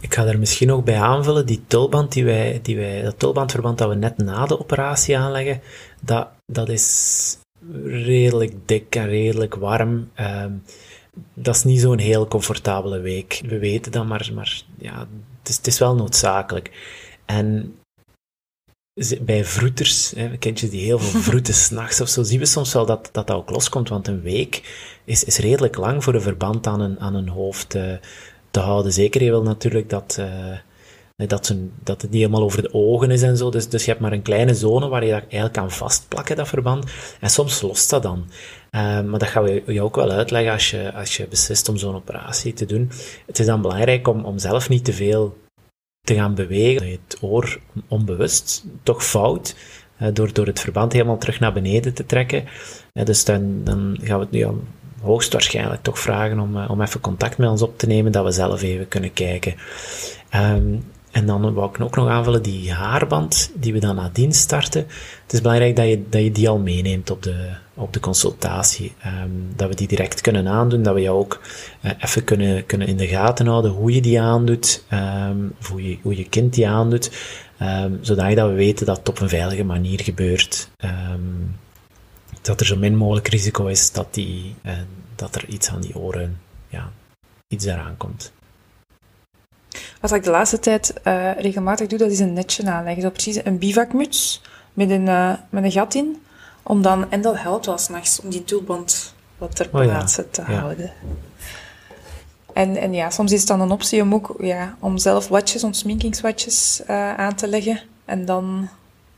Ik 0.00 0.14
ga 0.14 0.26
er 0.26 0.38
misschien 0.38 0.68
nog 0.68 0.84
bij 0.84 1.00
aanvullen, 1.00 1.46
die 1.46 1.64
tulband 1.66 2.12
die 2.12 2.24
wij, 2.24 2.60
die 2.62 2.76
wij, 2.76 3.02
dat 3.02 3.18
tulbandverband 3.18 3.78
dat 3.78 3.88
we 3.88 3.94
net 3.94 4.16
na 4.16 4.46
de 4.46 4.60
operatie 4.60 5.18
aanleggen, 5.18 5.60
dat, 6.00 6.28
dat 6.46 6.68
is 6.68 7.38
redelijk 7.84 8.52
dik 8.64 8.96
en 8.96 9.08
redelijk 9.08 9.54
warm. 9.54 10.10
Um, 10.20 10.62
dat 11.34 11.54
is 11.54 11.64
niet 11.64 11.80
zo'n 11.80 11.98
heel 11.98 12.28
comfortabele 12.28 13.00
week. 13.00 13.42
We 13.46 13.58
weten 13.58 13.92
dat, 13.92 14.06
maar, 14.06 14.30
maar 14.34 14.62
ja, 14.78 14.98
het 15.38 15.48
is, 15.48 15.56
het 15.56 15.66
is 15.66 15.78
wel 15.78 15.94
noodzakelijk. 15.94 16.70
En 17.24 17.74
bij 19.20 19.44
vroeters, 19.44 20.12
hè, 20.16 20.36
kindjes 20.36 20.70
die 20.70 20.84
heel 20.84 20.98
veel 20.98 21.20
vroeten 21.30 21.54
s'nachts 21.54 22.00
of 22.00 22.08
zo, 22.08 22.22
zien 22.22 22.38
we 22.38 22.46
soms 22.46 22.72
wel 22.72 22.86
dat, 22.86 23.08
dat 23.12 23.26
dat 23.26 23.36
ook 23.36 23.50
loskomt, 23.50 23.88
want 23.88 24.08
een 24.08 24.22
week 24.22 24.62
is, 25.04 25.24
is 25.24 25.38
redelijk 25.38 25.76
lang 25.76 26.04
voor 26.04 26.14
een 26.14 26.22
verband 26.22 26.66
aan 26.66 26.80
een, 26.80 27.00
aan 27.00 27.14
een 27.14 27.28
hoofd 27.28 27.74
uh, 27.74 27.92
te 28.50 28.60
houden. 28.60 28.92
Zeker, 28.92 29.22
je 29.22 29.30
wil 29.30 29.42
natuurlijk 29.42 29.90
dat, 29.90 30.16
uh, 30.20 31.28
dat, 31.28 31.46
ze, 31.46 31.68
dat 31.82 32.02
het 32.02 32.10
niet 32.10 32.20
helemaal 32.20 32.42
over 32.42 32.62
de 32.62 32.74
ogen 32.74 33.10
is 33.10 33.22
en 33.22 33.36
zo, 33.36 33.50
dus, 33.50 33.68
dus 33.68 33.84
je 33.84 33.90
hebt 33.90 34.02
maar 34.02 34.12
een 34.12 34.22
kleine 34.22 34.54
zone 34.54 34.88
waar 34.88 35.04
je 35.04 35.10
dat 35.10 35.20
eigenlijk 35.20 35.52
kan 35.52 35.70
vastplakken, 35.70 36.36
dat 36.36 36.48
verband, 36.48 36.84
en 37.20 37.30
soms 37.30 37.60
lost 37.60 37.90
dat 37.90 38.02
dan. 38.02 38.24
Uh, 38.70 38.80
maar 39.02 39.18
dat 39.18 39.28
gaan 39.28 39.42
we 39.42 39.62
je 39.66 39.82
ook 39.82 39.96
wel 39.96 40.10
uitleggen 40.10 40.52
als 40.52 40.70
je, 40.70 40.92
als 40.94 41.16
je 41.16 41.28
beslist 41.28 41.68
om 41.68 41.76
zo'n 41.76 41.94
operatie 41.94 42.52
te 42.52 42.66
doen. 42.66 42.90
Het 43.26 43.38
is 43.38 43.46
dan 43.46 43.62
belangrijk 43.62 44.08
om, 44.08 44.24
om 44.24 44.38
zelf 44.38 44.68
niet 44.68 44.84
te 44.84 44.92
veel 44.92 45.36
te 46.06 46.14
gaan 46.14 46.34
bewegen. 46.34 46.90
Het 46.90 47.18
oor 47.20 47.58
onbewust 47.88 48.64
toch 48.82 49.04
fout, 49.04 49.56
door, 50.12 50.32
door 50.32 50.46
het 50.46 50.60
verband 50.60 50.92
helemaal 50.92 51.18
terug 51.18 51.40
naar 51.40 51.52
beneden 51.52 51.94
te 51.94 52.06
trekken. 52.06 52.44
dus 52.92 53.24
dan, 53.24 53.64
dan 53.64 53.98
gaan 54.02 54.18
we 54.18 54.24
het 54.24 54.30
nu 54.30 54.38
ja, 54.38 54.50
hoogstwaarschijnlijk 55.00 55.82
toch 55.82 55.98
vragen 55.98 56.40
om, 56.40 56.56
eh, 56.56 56.70
om 56.70 56.80
even 56.80 57.00
contact 57.00 57.38
met 57.38 57.48
ons 57.48 57.62
op 57.62 57.78
te 57.78 57.86
nemen, 57.86 58.12
dat 58.12 58.24
we 58.24 58.30
zelf 58.30 58.62
even 58.62 58.88
kunnen 58.88 59.12
kijken. 59.12 59.54
Um, 60.34 60.84
en 61.16 61.26
dan 61.26 61.54
wou 61.54 61.68
ik 61.68 61.80
ook 61.80 61.96
nog 61.96 62.08
aanvullen, 62.08 62.42
die 62.42 62.72
haarband 62.72 63.50
die 63.54 63.72
we 63.72 63.78
dan 63.78 63.96
nadien 63.96 64.32
starten. 64.32 64.86
Het 65.22 65.32
is 65.32 65.40
belangrijk 65.40 65.76
dat 65.76 65.88
je, 65.88 66.08
dat 66.08 66.22
je 66.22 66.32
die 66.32 66.48
al 66.48 66.58
meeneemt 66.58 67.10
op 67.10 67.22
de, 67.22 67.50
op 67.74 67.92
de 67.92 68.00
consultatie. 68.00 68.92
Um, 69.06 69.52
dat 69.56 69.68
we 69.68 69.74
die 69.74 69.88
direct 69.88 70.20
kunnen 70.20 70.48
aandoen, 70.48 70.82
dat 70.82 70.94
we 70.94 71.00
jou 71.00 71.18
ook 71.18 71.40
uh, 71.82 71.90
even 71.98 72.24
kunnen, 72.24 72.66
kunnen 72.66 72.88
in 72.88 72.96
de 72.96 73.06
gaten 73.06 73.46
houden 73.46 73.70
hoe 73.70 73.94
je 73.94 74.00
die 74.00 74.20
aandoet, 74.20 74.84
um, 74.92 75.54
hoe, 75.68 75.88
je, 75.88 75.98
hoe 76.02 76.16
je 76.16 76.28
kind 76.28 76.54
die 76.54 76.68
aandoet, 76.68 77.10
um, 77.62 77.98
zodat 78.00 78.34
we 78.34 78.52
weten 78.52 78.86
dat 78.86 78.98
het 78.98 79.08
op 79.08 79.20
een 79.20 79.28
veilige 79.28 79.64
manier 79.64 80.00
gebeurt. 80.00 80.70
dat 82.42 82.60
er 82.60 82.66
zo 82.66 82.76
min 82.76 82.96
mogelijk 82.96 83.28
risico 83.28 83.66
is 83.66 83.92
dat, 83.92 84.14
die, 84.14 84.54
uh, 84.66 84.72
dat 85.14 85.34
er 85.34 85.46
iets 85.48 85.68
aan 85.68 85.80
die 85.80 85.96
oren, 85.96 86.40
ja, 86.68 86.92
iets 87.48 87.64
eraan 87.64 87.96
komt. 87.96 88.32
Wat 90.06 90.18
ik 90.18 90.24
de 90.24 90.30
laatste 90.30 90.58
tijd 90.58 90.94
uh, 91.04 91.32
regelmatig 91.38 91.86
doe, 91.86 91.98
dat 91.98 92.10
is 92.10 92.18
een 92.18 92.32
netje 92.32 92.70
aanleggen. 92.70 93.02
Zo 93.02 93.10
precies 93.10 93.44
een 93.44 93.58
bivakmuts 93.58 94.42
met 94.72 94.90
een, 94.90 95.06
uh, 95.06 95.32
met 95.50 95.64
een 95.64 95.72
gat 95.72 95.94
in. 95.94 96.22
Om 96.62 96.82
dan, 96.82 97.10
en 97.10 97.20
dat 97.20 97.38
helpt 97.38 97.66
wel 97.66 97.78
s'nachts, 97.78 98.20
om 98.20 98.30
die 98.30 98.44
tulband 98.44 99.14
wat 99.38 99.56
ter 99.56 99.68
plaatse 99.68 100.20
oh, 100.20 100.26
ja. 100.26 100.44
te 100.44 100.52
ja. 100.52 100.58
houden. 100.58 100.92
En, 102.52 102.76
en 102.76 102.92
ja, 102.92 103.10
soms 103.10 103.32
is 103.32 103.38
het 103.38 103.48
dan 103.48 103.60
een 103.60 103.70
optie 103.70 104.02
om 104.02 104.14
ook 104.14 104.34
ja, 104.38 104.76
om 104.80 104.98
zelf 104.98 105.28
watjes, 105.28 105.64
ontsminkingswatjes 105.64 106.80
uh, 106.90 107.14
aan 107.14 107.34
te 107.34 107.48
leggen. 107.48 107.80
En 108.04 108.24
dan 108.24 108.68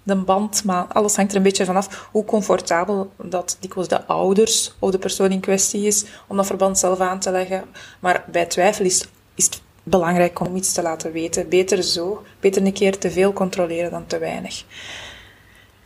de 0.03 0.17
band, 0.17 0.65
maar 0.65 0.85
alles 0.85 1.17
hangt 1.17 1.31
er 1.31 1.37
een 1.37 1.43
beetje 1.43 1.65
vanaf 1.65 2.09
hoe 2.11 2.25
comfortabel 2.25 3.13
dat 3.17 3.57
dikwijls 3.61 3.89
de 3.89 4.05
ouders 4.07 4.75
of 4.79 4.91
de 4.91 4.99
persoon 4.99 5.31
in 5.31 5.41
kwestie 5.41 5.87
is 5.87 6.05
om 6.27 6.37
dat 6.37 6.47
verband 6.47 6.79
zelf 6.79 7.01
aan 7.01 7.19
te 7.19 7.31
leggen. 7.31 7.65
Maar 8.01 8.25
bij 8.31 8.47
twijfel 8.47 8.85
is, 8.85 9.09
is 9.35 9.45
het 9.45 9.61
belangrijk 9.91 10.41
om 10.41 10.57
iets 10.57 10.73
te 10.73 10.83
laten 10.83 11.13
weten. 11.13 11.49
Beter 11.49 11.83
zo, 11.83 12.25
beter 12.41 12.67
een 12.67 12.73
keer 12.73 12.99
te 12.99 13.11
veel 13.11 13.33
controleren 13.33 13.91
dan 13.91 14.07
te 14.07 14.19
weinig. 14.19 14.65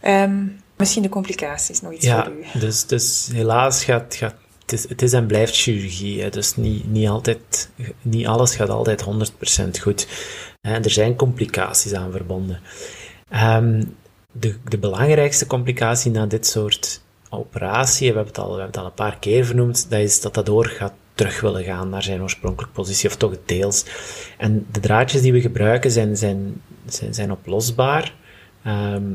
Ehm, 0.00 0.46
misschien 0.76 1.02
de 1.02 1.08
complicaties, 1.08 1.80
nog 1.80 1.92
iets 1.92 2.04
ja, 2.04 2.24
voor 2.24 2.32
u. 2.32 2.58
Dus, 2.58 2.86
dus 2.86 3.28
helaas 3.32 3.84
gaat, 3.84 4.14
gaat 4.14 4.34
het, 4.60 4.72
is, 4.72 4.88
het 4.88 5.02
is 5.02 5.12
en 5.12 5.26
blijft 5.26 5.56
chirurgie. 5.56 6.22
Hè, 6.22 6.28
dus 6.28 6.56
niet, 6.56 6.90
niet, 6.90 7.08
altijd, 7.08 7.70
niet 8.02 8.26
alles 8.26 8.54
gaat 8.54 8.68
altijd 8.68 9.04
100% 9.04 9.80
goed. 9.80 10.06
Hè, 10.60 10.74
er 10.74 10.90
zijn 10.90 11.16
complicaties 11.16 11.92
aan 11.92 12.12
verbonden. 12.12 12.60
Ehm, 13.28 13.82
de, 14.32 14.56
de 14.68 14.78
belangrijkste 14.78 15.46
complicatie 15.46 16.10
na 16.10 16.26
dit 16.26 16.46
soort 16.46 17.00
operatie, 17.30 18.08
we 18.08 18.16
hebben, 18.16 18.32
het 18.32 18.38
al, 18.38 18.54
we 18.54 18.60
hebben 18.60 18.66
het 18.66 18.76
al 18.76 18.84
een 18.84 18.94
paar 18.94 19.18
keer 19.18 19.44
vernoemd, 19.44 19.90
dat 19.90 20.00
is 20.00 20.20
dat 20.20 20.34
dat 20.34 20.48
oor 20.48 20.66
gaat 20.66 20.92
terug 21.22 21.40
willen 21.40 21.64
gaan 21.64 21.88
naar 21.88 22.02
zijn 22.02 22.22
oorspronkelijke 22.22 22.74
positie, 22.74 23.08
of 23.08 23.16
toch 23.16 23.36
deels. 23.44 23.84
En 24.38 24.66
de 24.70 24.80
draadjes 24.80 25.22
die 25.22 25.32
we 25.32 25.40
gebruiken 25.40 25.90
zijn, 25.90 26.16
zijn, 26.16 26.62
zijn, 26.86 27.14
zijn 27.14 27.32
oplosbaar, 27.32 28.14
ehm, 28.62 29.10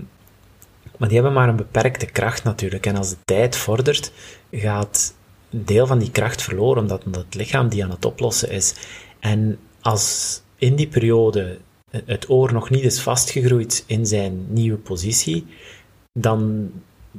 maar 0.98 1.08
die 1.08 1.18
hebben 1.18 1.34
maar 1.34 1.50
een 1.50 1.56
beperkte 1.56 2.06
kracht 2.06 2.44
natuurlijk. 2.44 2.86
En 2.86 2.96
als 2.96 3.10
de 3.10 3.18
tijd 3.26 3.56
vordert, 3.56 4.12
gaat 4.52 5.14
een 5.52 5.66
deel 5.66 5.88
van 5.88 6.00
die 6.00 6.12
kracht 6.12 6.42
verloren, 6.42 6.82
omdat, 6.82 7.04
omdat 7.06 7.24
het 7.26 7.36
lichaam 7.36 7.70
die 7.70 7.84
aan 7.84 7.90
het 7.90 8.06
oplossen 8.06 8.50
is. 8.50 8.74
En 9.20 9.60
als 9.82 10.42
in 10.56 10.76
die 10.76 10.88
periode 10.88 11.58
het 12.06 12.30
oor 12.30 12.54
nog 12.54 12.70
niet 12.70 12.84
is 12.84 13.02
vastgegroeid 13.02 13.84
in 13.88 14.06
zijn 14.06 14.46
nieuwe 14.50 14.78
positie, 14.78 15.46
dan, 16.14 16.72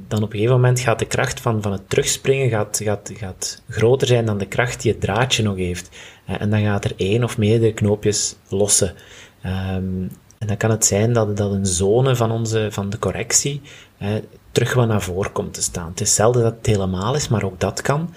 dan 0.07 0.23
op 0.23 0.31
een 0.31 0.35
gegeven 0.35 0.55
moment 0.55 0.79
gaat 0.79 0.99
de 0.99 1.05
kracht 1.05 1.39
van, 1.39 1.61
van 1.61 1.71
het 1.71 1.89
terugspringen 1.89 2.49
gaat, 2.49 2.79
gaat, 2.83 3.11
gaat 3.13 3.61
groter 3.69 4.07
zijn 4.07 4.25
dan 4.25 4.37
de 4.37 4.45
kracht 4.45 4.81
die 4.81 4.91
het 4.91 5.01
draadje 5.01 5.43
nog 5.43 5.55
heeft. 5.55 5.89
Eh, 6.25 6.41
en 6.41 6.49
dan 6.49 6.61
gaat 6.61 6.85
er 6.85 6.93
één 6.95 7.23
of 7.23 7.37
meerdere 7.37 7.73
knoopjes 7.73 8.35
lossen. 8.47 8.93
Ehm, 9.41 10.07
en 10.37 10.47
dan 10.47 10.57
kan 10.57 10.69
het 10.69 10.85
zijn 10.85 11.13
dat, 11.13 11.37
dat 11.37 11.51
een 11.51 11.65
zone 11.65 12.15
van, 12.15 12.31
onze, 12.31 12.67
van 12.71 12.89
de 12.89 12.99
correctie 12.99 13.61
eh, 13.97 14.09
terug 14.51 14.73
wat 14.73 14.87
naar 14.87 15.01
voren 15.01 15.31
komt 15.31 15.53
te 15.53 15.61
staan. 15.61 15.89
Het 15.89 16.01
is 16.01 16.15
zelden 16.15 16.43
dat 16.43 16.55
het 16.57 16.65
helemaal 16.65 17.15
is, 17.15 17.27
maar 17.27 17.43
ook 17.43 17.59
dat 17.59 17.81
kan. 17.81 18.13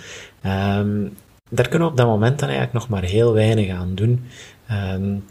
Um, 0.46 1.16
daar 1.50 1.68
kunnen 1.68 1.88
we 1.88 1.92
op 1.92 1.96
dat 1.96 2.06
moment 2.06 2.38
dan 2.38 2.48
eigenlijk 2.48 2.78
nog 2.78 2.88
maar 2.88 3.08
heel 3.08 3.32
weinig 3.32 3.70
aan 3.70 3.94
doen. 3.94 4.26
Um, 4.70 5.24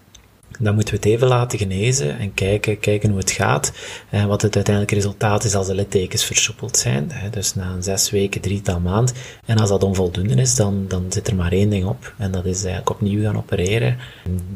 dan 0.59 0.73
moeten 0.75 0.93
we 0.93 0.99
het 0.99 1.09
even 1.09 1.27
laten 1.27 1.57
genezen 1.59 2.17
en 2.17 2.33
kijken, 2.33 2.79
kijken 2.79 3.09
hoe 3.09 3.19
het 3.19 3.31
gaat. 3.31 3.71
En 4.09 4.27
wat 4.27 4.41
het 4.41 4.55
uiteindelijke 4.55 4.95
resultaat 4.95 5.43
is 5.43 5.55
als 5.55 5.67
de 5.67 5.75
littekens 5.75 6.25
versoepeld 6.25 6.77
zijn. 6.77 7.11
Dus 7.31 7.55
na 7.55 7.71
een 7.71 7.83
zes 7.83 8.09
weken, 8.09 8.41
drietal 8.41 8.79
maand. 8.79 9.13
En 9.45 9.57
als 9.57 9.69
dat 9.69 9.83
onvoldoende 9.83 10.35
is, 10.35 10.55
dan, 10.55 10.85
dan 10.87 11.05
zit 11.09 11.27
er 11.27 11.35
maar 11.35 11.51
één 11.51 11.69
ding 11.69 11.85
op. 11.85 12.13
En 12.17 12.31
dat 12.31 12.45
is 12.45 12.57
eigenlijk 12.57 12.89
opnieuw 12.89 13.23
gaan 13.23 13.37
opereren. 13.37 13.97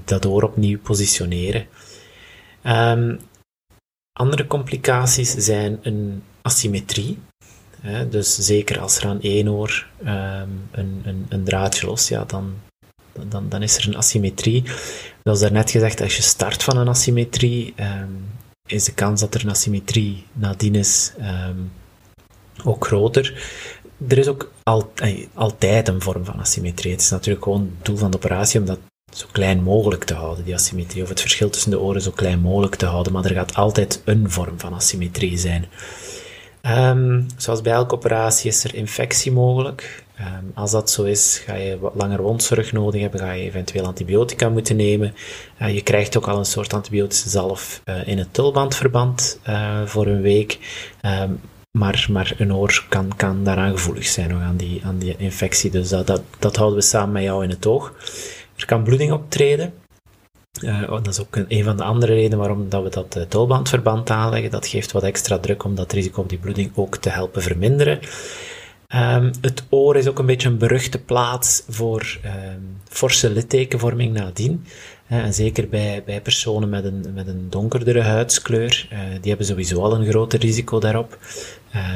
Dat 0.05 0.25
oor 0.25 0.43
opnieuw 0.43 0.79
positioneren. 0.79 1.65
Um, 2.63 3.19
andere 4.19 4.47
complicaties 4.47 5.31
zijn 5.31 5.79
een 5.81 6.23
asymmetrie. 6.41 7.19
dus 8.09 8.35
zeker 8.35 8.79
als 8.79 8.97
er 8.97 9.07
aan 9.07 9.21
één 9.21 9.49
oor 9.49 9.87
um, 9.99 10.69
een, 10.71 11.01
een, 11.03 11.25
een 11.29 11.43
draadje 11.43 11.85
los, 11.85 12.07
ja, 12.07 12.23
dan, 12.23 12.53
dan, 13.23 13.49
dan 13.49 13.61
is 13.61 13.77
er 13.77 13.87
een 13.87 13.97
asymmetrie. 13.97 14.63
Zoals 15.23 15.39
daarnet 15.39 15.71
gezegd, 15.71 16.01
als 16.01 16.15
je 16.15 16.21
start 16.21 16.63
van 16.63 16.77
een 16.77 16.87
asymmetrie, 16.87 17.73
um, 17.79 18.25
is 18.67 18.83
de 18.83 18.93
kans 18.93 19.21
dat 19.21 19.33
er 19.33 19.41
een 19.43 19.49
asymmetrie 19.49 20.25
nadien 20.33 20.75
is 20.75 21.13
um, 21.19 21.71
ook 22.63 22.85
groter. 22.85 23.33
Er 24.07 24.17
is 24.17 24.27
ook 24.27 24.51
al, 24.63 24.91
altijd 25.33 25.87
een 25.87 26.01
vorm 26.01 26.25
van 26.25 26.39
asymmetrie. 26.39 26.91
Het 26.91 27.01
is 27.01 27.09
natuurlijk 27.09 27.43
gewoon 27.43 27.71
het 27.77 27.85
doel 27.85 27.97
van 27.97 28.11
de 28.11 28.17
operatie 28.17 28.59
om 28.59 28.65
dat 28.65 28.79
zo 29.13 29.25
klein 29.31 29.63
mogelijk 29.63 30.03
te 30.03 30.13
houden, 30.13 30.43
die 30.43 30.53
asymmetrie, 30.53 31.03
of 31.03 31.09
het 31.09 31.21
verschil 31.21 31.49
tussen 31.49 31.71
de 31.71 31.79
oren 31.79 32.01
zo 32.01 32.11
klein 32.11 32.39
mogelijk 32.39 32.75
te 32.75 32.85
houden, 32.85 33.13
maar 33.13 33.25
er 33.25 33.35
gaat 33.35 33.55
altijd 33.55 34.01
een 34.05 34.31
vorm 34.31 34.59
van 34.59 34.73
asymmetrie 34.73 35.37
zijn. 35.37 35.65
Um, 36.61 37.25
zoals 37.37 37.61
bij 37.61 37.73
elke 37.73 37.95
operatie 37.95 38.49
is 38.49 38.63
er 38.63 38.75
infectie 38.75 39.31
mogelijk. 39.31 40.04
Um, 40.19 40.51
als 40.53 40.71
dat 40.71 40.91
zo 40.91 41.03
is, 41.03 41.41
ga 41.45 41.55
je 41.55 41.79
wat 41.79 41.91
langer 41.95 42.21
wondzorg 42.21 42.71
nodig 42.71 43.01
hebben, 43.01 43.19
ga 43.19 43.31
je 43.31 43.43
eventueel 43.43 43.85
antibiotica 43.85 44.49
moeten 44.49 44.75
nemen. 44.75 45.13
Uh, 45.61 45.73
je 45.73 45.81
krijgt 45.81 46.17
ook 46.17 46.27
al 46.27 46.37
een 46.37 46.45
soort 46.45 46.73
antibiotische 46.73 47.29
zalf 47.29 47.81
uh, 47.85 48.07
in 48.07 48.17
het 48.17 48.33
tulbandverband 48.33 49.39
uh, 49.47 49.85
voor 49.85 50.07
een 50.07 50.21
week. 50.21 50.59
Um, 51.01 51.39
maar, 51.77 52.07
maar 52.09 52.33
een 52.37 52.53
oor 52.53 52.85
kan, 52.89 53.15
kan 53.15 53.43
daaraan 53.43 53.71
gevoelig 53.71 54.05
zijn, 54.05 54.29
nog 54.29 54.41
aan 54.41 54.57
die, 54.57 54.81
aan 54.85 54.97
die 54.97 55.15
infectie. 55.17 55.71
Dus 55.71 55.89
dat, 55.89 56.21
dat, 56.39 56.55
houden 56.55 56.79
we 56.79 56.85
samen 56.85 57.11
met 57.13 57.23
jou 57.23 57.43
in 57.43 57.49
het 57.49 57.65
oog. 57.65 57.93
Er 58.55 58.65
kan 58.65 58.83
bloeding 58.83 59.11
optreden. 59.11 59.73
Uh, 60.61 60.89
dat 60.89 61.07
is 61.07 61.19
ook 61.19 61.35
een, 61.35 61.45
een, 61.47 61.63
van 61.63 61.77
de 61.77 61.83
andere 61.83 62.13
redenen 62.13 62.37
waarom 62.37 62.69
dat 62.69 62.83
we 62.83 62.89
dat 62.89 63.15
uh, 63.17 63.23
tolbandverband 63.23 64.09
aanleggen. 64.09 64.51
Dat 64.51 64.67
geeft 64.67 64.91
wat 64.91 65.03
extra 65.03 65.37
druk 65.37 65.63
om 65.63 65.75
dat 65.75 65.91
risico 65.91 66.21
op 66.21 66.29
die 66.29 66.37
bloeding 66.37 66.71
ook 66.75 66.97
te 66.97 67.09
helpen 67.09 67.41
verminderen. 67.41 67.99
Um, 68.95 69.31
het 69.41 69.63
oor 69.69 69.95
is 69.95 70.07
ook 70.07 70.19
een 70.19 70.25
beetje 70.25 70.49
een 70.49 70.57
beruchte 70.57 70.99
plaats 70.99 71.63
voor 71.69 72.19
um, 72.25 72.77
forse 72.89 73.29
littekenvorming 73.29 74.13
nadien. 74.13 74.65
Uh, 75.11 75.17
en 75.17 75.33
zeker 75.33 75.69
bij, 75.69 76.03
bij 76.05 76.21
personen 76.21 76.69
met 76.69 76.85
een, 76.85 77.05
met 77.13 77.27
een 77.27 77.47
donkerdere 77.49 78.01
huidskleur, 78.01 78.87
die 79.21 79.29
hebben 79.29 79.45
sowieso 79.47 79.81
al 79.81 79.95
een 79.95 80.05
groter 80.05 80.39
risico 80.39 80.79
daarop. 80.79 81.17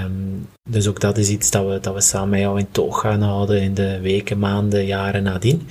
Um, 0.04 0.48
dus 0.70 0.88
ook 0.88 1.00
dat 1.00 1.18
is 1.18 1.30
iets 1.30 1.52
dat 1.52 1.66
we, 1.68 1.80
dat 1.80 1.94
we 1.94 2.02
samen 2.02 2.30
met 2.30 2.40
jou 2.40 2.60
in 2.60 2.72
toog 2.72 3.00
gaan 3.00 3.22
houden 3.22 3.62
in 3.62 3.74
de 3.74 4.00
weken, 4.00 4.40
maanden, 4.40 4.86
jaren 4.86 5.24
nadien. 5.24 5.68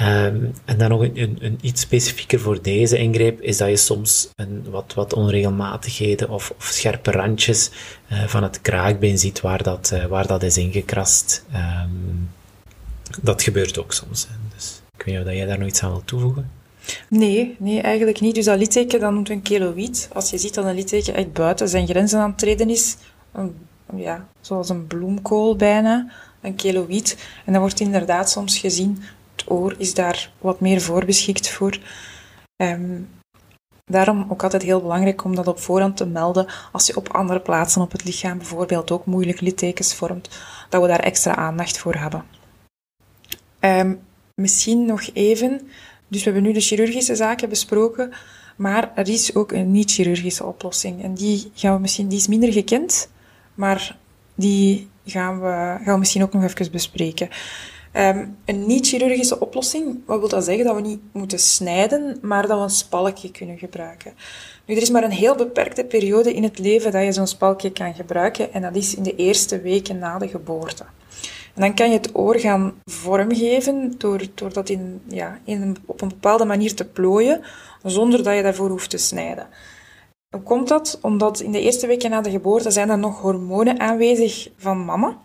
Um, 0.00 0.54
en 0.64 0.78
dan 0.78 0.88
nog 0.88 1.00
een, 1.00 1.38
een, 1.40 1.58
iets 1.60 1.80
specifieker 1.80 2.40
voor 2.40 2.62
deze 2.62 2.98
ingreep 2.98 3.40
is 3.40 3.56
dat 3.56 3.68
je 3.68 3.76
soms 3.76 4.28
een, 4.36 4.70
wat, 4.70 4.94
wat 4.94 5.12
onregelmatigheden 5.12 6.30
of, 6.30 6.52
of 6.56 6.64
scherpe 6.64 7.10
randjes 7.10 7.70
uh, 8.12 8.24
van 8.24 8.42
het 8.42 8.60
kraakbeen 8.60 9.18
ziet 9.18 9.40
waar 9.40 9.62
dat, 9.62 9.90
uh, 9.94 10.04
waar 10.04 10.26
dat 10.26 10.42
is 10.42 10.56
ingekrast. 10.56 11.44
Um, 11.54 12.30
dat 13.22 13.42
gebeurt 13.42 13.78
ook 13.78 13.92
soms. 13.92 14.26
Dus 14.54 14.82
ik 14.98 15.04
weet 15.04 15.18
niet 15.18 15.26
of 15.26 15.32
jij 15.32 15.46
daar 15.46 15.58
nog 15.58 15.68
iets 15.68 15.82
aan 15.82 15.90
wil 15.90 16.04
toevoegen. 16.04 16.50
Nee, 17.08 17.56
nee, 17.58 17.80
eigenlijk 17.80 18.20
niet. 18.20 18.34
Dus 18.34 18.44
dat 18.44 18.58
litteken, 18.58 19.00
dan 19.00 19.14
noemt 19.14 19.30
een 19.30 19.42
keloïd. 19.42 20.08
Als 20.12 20.30
je 20.30 20.38
ziet 20.38 20.54
dat 20.54 20.64
een 20.64 20.74
litteken 20.74 21.14
echt 21.14 21.32
buiten 21.32 21.68
zijn 21.68 21.86
grenzen 21.86 22.20
aan 22.20 22.28
het 22.28 22.38
treden 22.38 22.70
is, 22.70 22.96
een, 23.32 23.54
ja, 23.96 24.26
zoals 24.40 24.68
een 24.68 24.86
bloemkool 24.86 25.56
bijna, 25.56 26.12
een 26.40 26.54
keloïd. 26.54 27.16
En 27.44 27.52
dat 27.52 27.60
wordt 27.62 27.80
inderdaad 27.80 28.30
soms 28.30 28.58
gezien 28.58 29.02
oor 29.46 29.74
is 29.78 29.94
daar 29.94 30.30
wat 30.38 30.60
meer 30.60 30.80
voorbeschikt 30.80 31.50
voor. 31.50 31.78
Um, 32.56 33.08
daarom 33.84 34.26
ook 34.28 34.42
altijd 34.42 34.62
heel 34.62 34.80
belangrijk 34.80 35.24
om 35.24 35.34
dat 35.34 35.46
op 35.46 35.58
voorhand 35.58 35.96
te 35.96 36.06
melden 36.06 36.46
als 36.72 36.86
je 36.86 36.96
op 36.96 37.08
andere 37.08 37.40
plaatsen 37.40 37.82
op 37.82 37.92
het 37.92 38.04
lichaam 38.04 38.38
bijvoorbeeld 38.38 38.90
ook 38.90 39.06
moeilijk 39.06 39.40
littekens 39.40 39.94
vormt, 39.94 40.28
dat 40.68 40.82
we 40.82 40.88
daar 40.88 41.00
extra 41.00 41.36
aandacht 41.36 41.78
voor 41.78 41.94
hebben. 41.94 42.24
Um, 43.60 44.00
misschien 44.34 44.86
nog 44.86 45.10
even, 45.12 45.60
dus 46.08 46.24
we 46.24 46.30
hebben 46.30 46.42
nu 46.42 46.52
de 46.52 46.60
chirurgische 46.60 47.16
zaken 47.16 47.48
besproken, 47.48 48.12
maar 48.56 48.92
er 48.94 49.08
is 49.08 49.34
ook 49.34 49.52
een 49.52 49.70
niet-chirurgische 49.70 50.44
oplossing. 50.44 51.02
En 51.02 51.14
die, 51.14 51.50
gaan 51.54 51.74
we 51.74 51.80
misschien, 51.80 52.08
die 52.08 52.18
is 52.18 52.28
minder 52.28 52.52
gekend, 52.52 53.10
maar 53.54 53.96
die 54.34 54.88
gaan 55.06 55.40
we, 55.40 55.46
gaan 55.84 55.92
we 55.92 55.98
misschien 55.98 56.22
ook 56.22 56.32
nog 56.32 56.44
even 56.44 56.70
bespreken. 56.70 57.28
Um, 57.96 58.36
een 58.44 58.66
niet-chirurgische 58.66 59.40
oplossing, 59.40 60.00
wat 60.06 60.18
wil 60.18 60.28
dat 60.28 60.44
zeggen? 60.44 60.64
Dat 60.64 60.74
we 60.74 60.80
niet 60.80 61.00
moeten 61.12 61.38
snijden, 61.38 62.18
maar 62.22 62.46
dat 62.46 62.58
we 62.58 62.62
een 62.62 62.70
spalkje 62.70 63.30
kunnen 63.30 63.58
gebruiken. 63.58 64.14
Nu, 64.66 64.74
er 64.74 64.82
is 64.82 64.90
maar 64.90 65.04
een 65.04 65.10
heel 65.10 65.34
beperkte 65.34 65.84
periode 65.84 66.34
in 66.34 66.42
het 66.42 66.58
leven 66.58 66.92
dat 66.92 67.04
je 67.04 67.12
zo'n 67.12 67.26
spalkje 67.26 67.72
kan 67.72 67.94
gebruiken, 67.94 68.52
en 68.52 68.62
dat 68.62 68.76
is 68.76 68.94
in 68.94 69.02
de 69.02 69.16
eerste 69.16 69.60
weken 69.60 69.98
na 69.98 70.18
de 70.18 70.28
geboorte. 70.28 70.84
En 71.54 71.60
dan 71.60 71.74
kan 71.74 71.90
je 71.90 71.96
het 71.96 72.10
oor 72.12 72.38
gaan 72.38 72.74
vormgeven 72.84 73.94
door, 73.98 74.20
door 74.34 74.52
dat 74.52 74.68
in, 74.68 75.02
ja, 75.08 75.38
in 75.44 75.76
op 75.86 76.00
een 76.00 76.08
bepaalde 76.08 76.44
manier 76.44 76.74
te 76.74 76.84
plooien, 76.84 77.40
zonder 77.82 78.22
dat 78.22 78.36
je 78.36 78.42
daarvoor 78.42 78.70
hoeft 78.70 78.90
te 78.90 78.98
snijden. 78.98 79.46
Hoe 80.30 80.42
komt 80.42 80.68
dat? 80.68 80.98
Omdat 81.02 81.40
in 81.40 81.52
de 81.52 81.60
eerste 81.60 81.86
weken 81.86 82.10
na 82.10 82.20
de 82.20 82.30
geboorte 82.30 82.70
zijn 82.70 82.90
er 82.90 82.98
nog 82.98 83.20
hormonen 83.20 83.80
aanwezig 83.80 84.48
van 84.56 84.84
mama, 84.84 85.18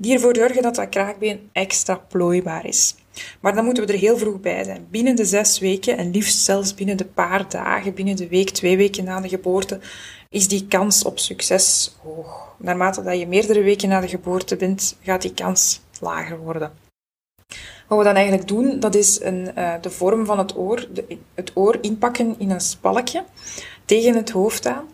die 0.00 0.14
ervoor 0.14 0.36
zorgen 0.36 0.62
dat 0.62 0.74
dat 0.74 0.88
kraakbeen 0.88 1.48
extra 1.52 1.94
plooibaar 2.08 2.66
is. 2.66 2.94
Maar 3.40 3.54
dan 3.54 3.64
moeten 3.64 3.86
we 3.86 3.92
er 3.92 3.98
heel 3.98 4.16
vroeg 4.16 4.40
bij 4.40 4.64
zijn. 4.64 4.86
Binnen 4.90 5.16
de 5.16 5.24
zes 5.24 5.58
weken, 5.58 5.96
en 5.96 6.10
liefst 6.10 6.38
zelfs 6.38 6.74
binnen 6.74 6.96
de 6.96 7.04
paar 7.04 7.48
dagen, 7.48 7.94
binnen 7.94 8.16
de 8.16 8.28
week, 8.28 8.50
twee 8.50 8.76
weken 8.76 9.04
na 9.04 9.20
de 9.20 9.28
geboorte, 9.28 9.80
is 10.28 10.48
die 10.48 10.66
kans 10.66 11.04
op 11.04 11.18
succes 11.18 11.96
hoog. 12.02 12.54
Naarmate 12.58 13.02
dat 13.02 13.18
je 13.18 13.26
meerdere 13.26 13.62
weken 13.62 13.88
na 13.88 14.00
de 14.00 14.08
geboorte 14.08 14.56
bent, 14.56 14.96
gaat 15.02 15.22
die 15.22 15.34
kans 15.34 15.80
lager 16.00 16.38
worden. 16.38 16.72
Wat 17.88 17.98
we 17.98 18.04
dan 18.04 18.14
eigenlijk 18.14 18.48
doen, 18.48 18.80
dat 18.80 18.94
is 18.94 19.20
een, 19.20 19.50
uh, 19.58 19.74
de 19.80 19.90
vorm 19.90 20.26
van 20.26 20.38
het 20.38 20.56
oor, 20.56 20.88
de, 20.92 21.18
het 21.34 21.50
oor 21.54 21.78
inpakken 21.80 22.34
in 22.38 22.50
een 22.50 22.60
spalkje 22.60 23.24
tegen 23.84 24.14
het 24.14 24.30
hoofd 24.30 24.66
aan. 24.66 24.84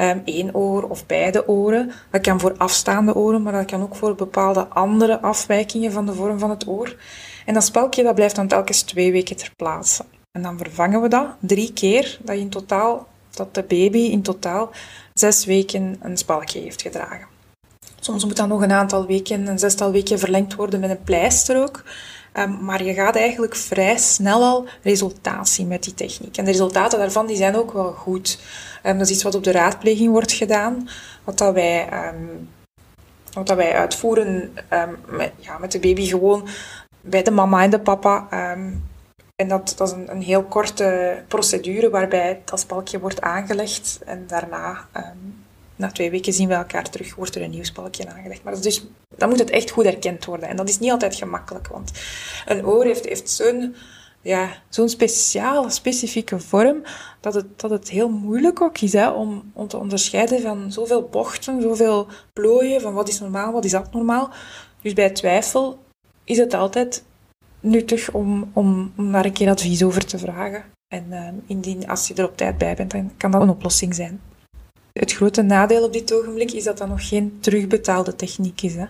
Um, 0.00 0.22
één 0.24 0.54
oor 0.54 0.82
of 0.82 1.06
beide 1.06 1.48
oren. 1.48 1.92
Dat 2.10 2.20
kan 2.20 2.40
voor 2.40 2.54
afstaande 2.56 3.14
oren, 3.14 3.42
maar 3.42 3.52
dat 3.52 3.64
kan 3.64 3.82
ook 3.82 3.94
voor 3.94 4.14
bepaalde 4.14 4.66
andere 4.68 5.20
afwijkingen 5.20 5.92
van 5.92 6.06
de 6.06 6.14
vorm 6.14 6.38
van 6.38 6.50
het 6.50 6.68
oor. 6.68 6.96
En 7.46 7.54
dat 7.54 7.64
spelkje 7.64 8.02
dat 8.02 8.14
blijft 8.14 8.36
dan 8.36 8.48
telkens 8.48 8.82
twee 8.82 9.12
weken 9.12 9.36
ter 9.36 9.52
plaatse. 9.56 10.04
En 10.32 10.42
dan 10.42 10.58
vervangen 10.58 11.00
we 11.00 11.08
dat 11.08 11.26
drie 11.40 11.72
keer, 11.72 12.18
dat, 12.22 12.36
in 12.36 12.48
totaal, 12.48 13.06
dat 13.30 13.54
de 13.54 13.62
baby 13.62 13.98
in 13.98 14.22
totaal 14.22 14.70
zes 15.14 15.44
weken 15.44 15.98
een 16.02 16.16
spelkje 16.16 16.60
heeft 16.60 16.82
gedragen. 16.82 17.26
Soms 18.00 18.24
moet 18.24 18.36
dat 18.36 18.48
nog 18.48 18.62
een 18.62 18.72
aantal 18.72 19.06
weken, 19.06 19.46
een 19.46 19.58
zestal 19.58 19.92
weken 19.92 20.18
verlengd 20.18 20.54
worden 20.54 20.80
met 20.80 20.90
een 20.90 21.02
pleister 21.02 21.62
ook. 21.62 21.82
Ehm, 22.32 22.64
maar 22.64 22.84
je 22.84 22.94
gaat 22.94 23.16
eigenlijk 23.16 23.56
vrij 23.56 23.96
snel 23.96 24.42
al 24.42 24.66
resultaat 24.82 25.58
met 25.66 25.82
die 25.82 25.94
techniek. 25.94 26.36
En 26.36 26.44
de 26.44 26.50
resultaten 26.50 26.98
daarvan 26.98 27.26
die 27.26 27.36
zijn 27.36 27.56
ook 27.56 27.72
wel 27.72 27.92
goed. 27.92 28.38
Um, 28.86 28.98
dat 28.98 29.06
is 29.08 29.14
iets 29.14 29.22
wat 29.22 29.34
op 29.34 29.44
de 29.44 29.52
raadpleging 29.52 30.10
wordt 30.10 30.32
gedaan. 30.32 30.88
Wat 31.24 31.38
dat 31.38 31.54
wij, 31.54 32.08
um, 32.08 32.48
wat 33.32 33.46
dat 33.46 33.56
wij 33.56 33.72
uitvoeren 33.72 34.52
met, 35.06 35.32
ja, 35.36 35.58
met 35.58 35.72
de 35.72 35.80
baby 35.80 36.06
gewoon 36.06 36.48
bij 37.00 37.22
de 37.22 37.30
mama 37.30 37.62
en 37.62 37.70
de 37.70 37.80
papa. 37.80 38.26
en 39.36 39.48
dat, 39.48 39.74
dat 39.76 39.88
is 39.88 39.94
een, 39.94 40.10
een, 40.10 40.22
heel 40.22 40.42
korte 40.42 41.18
procedure 41.28 41.90
waarbij 41.90 42.42
dat 42.44 42.60
spalkje 42.60 43.00
wordt 43.00 43.20
aangelegd 43.20 44.00
en 44.06 44.24
daarna 44.26 44.86
na 45.80 45.90
twee 45.90 46.10
weken 46.10 46.32
zien 46.32 46.48
we 46.48 46.54
elkaar 46.54 46.90
terug, 46.90 47.14
wordt 47.14 47.34
er 47.34 47.42
een 47.42 47.50
nieuw 47.50 47.64
spalkje 47.64 48.08
aangelegd. 48.08 48.42
Maar 48.42 48.60
dus, 48.60 48.86
dan 49.16 49.28
moet 49.28 49.38
het 49.38 49.50
echt 49.50 49.70
goed 49.70 49.84
erkend 49.84 50.24
worden. 50.24 50.48
En 50.48 50.56
dat 50.56 50.68
is 50.68 50.78
niet 50.78 50.90
altijd 50.90 51.14
gemakkelijk, 51.14 51.68
want 51.68 51.90
een 52.46 52.66
oor 52.66 52.84
heeft, 52.84 53.04
heeft 53.04 53.30
zo'n 53.30 53.74
ja, 54.22 54.48
speciale, 54.68 55.70
specifieke 55.70 56.40
vorm, 56.40 56.82
dat 57.20 57.34
het, 57.34 57.60
dat 57.60 57.70
het 57.70 57.88
heel 57.88 58.08
moeilijk 58.08 58.60
ook 58.60 58.78
is 58.78 58.92
hè, 58.92 59.10
om, 59.10 59.50
om 59.54 59.68
te 59.68 59.76
onderscheiden 59.76 60.40
van 60.40 60.72
zoveel 60.72 61.08
bochten, 61.08 61.62
zoveel 61.62 62.06
plooien, 62.32 62.80
van 62.80 62.94
wat 62.94 63.08
is 63.08 63.20
normaal, 63.20 63.52
wat 63.52 63.64
is 63.64 63.74
abnormaal. 63.74 64.30
Dus 64.82 64.92
bij 64.92 65.10
twijfel 65.10 65.78
is 66.24 66.38
het 66.38 66.54
altijd 66.54 67.04
nuttig 67.60 68.12
om, 68.12 68.50
om, 68.52 68.92
daar 68.96 69.24
een 69.24 69.32
keer 69.32 69.48
advies 69.48 69.82
over 69.82 70.06
te 70.06 70.18
vragen. 70.18 70.64
En 70.88 71.06
uh, 71.10 71.28
indien, 71.46 71.88
als 71.88 72.08
je 72.08 72.14
er 72.14 72.24
op 72.24 72.36
tijd 72.36 72.58
bij 72.58 72.74
bent, 72.74 72.90
dan 72.90 73.12
kan 73.16 73.30
dat 73.30 73.42
een 73.42 73.48
oplossing 73.48 73.94
zijn. 73.94 74.20
Het 74.92 75.12
grote 75.12 75.42
nadeel 75.42 75.84
op 75.84 75.92
dit 75.92 76.14
ogenblik 76.14 76.52
is 76.52 76.64
dat 76.64 76.78
dat 76.78 76.88
nog 76.88 77.08
geen 77.08 77.38
terugbetaalde 77.40 78.16
techniek 78.16 78.62
is. 78.62 78.74
Hè? 78.74 78.84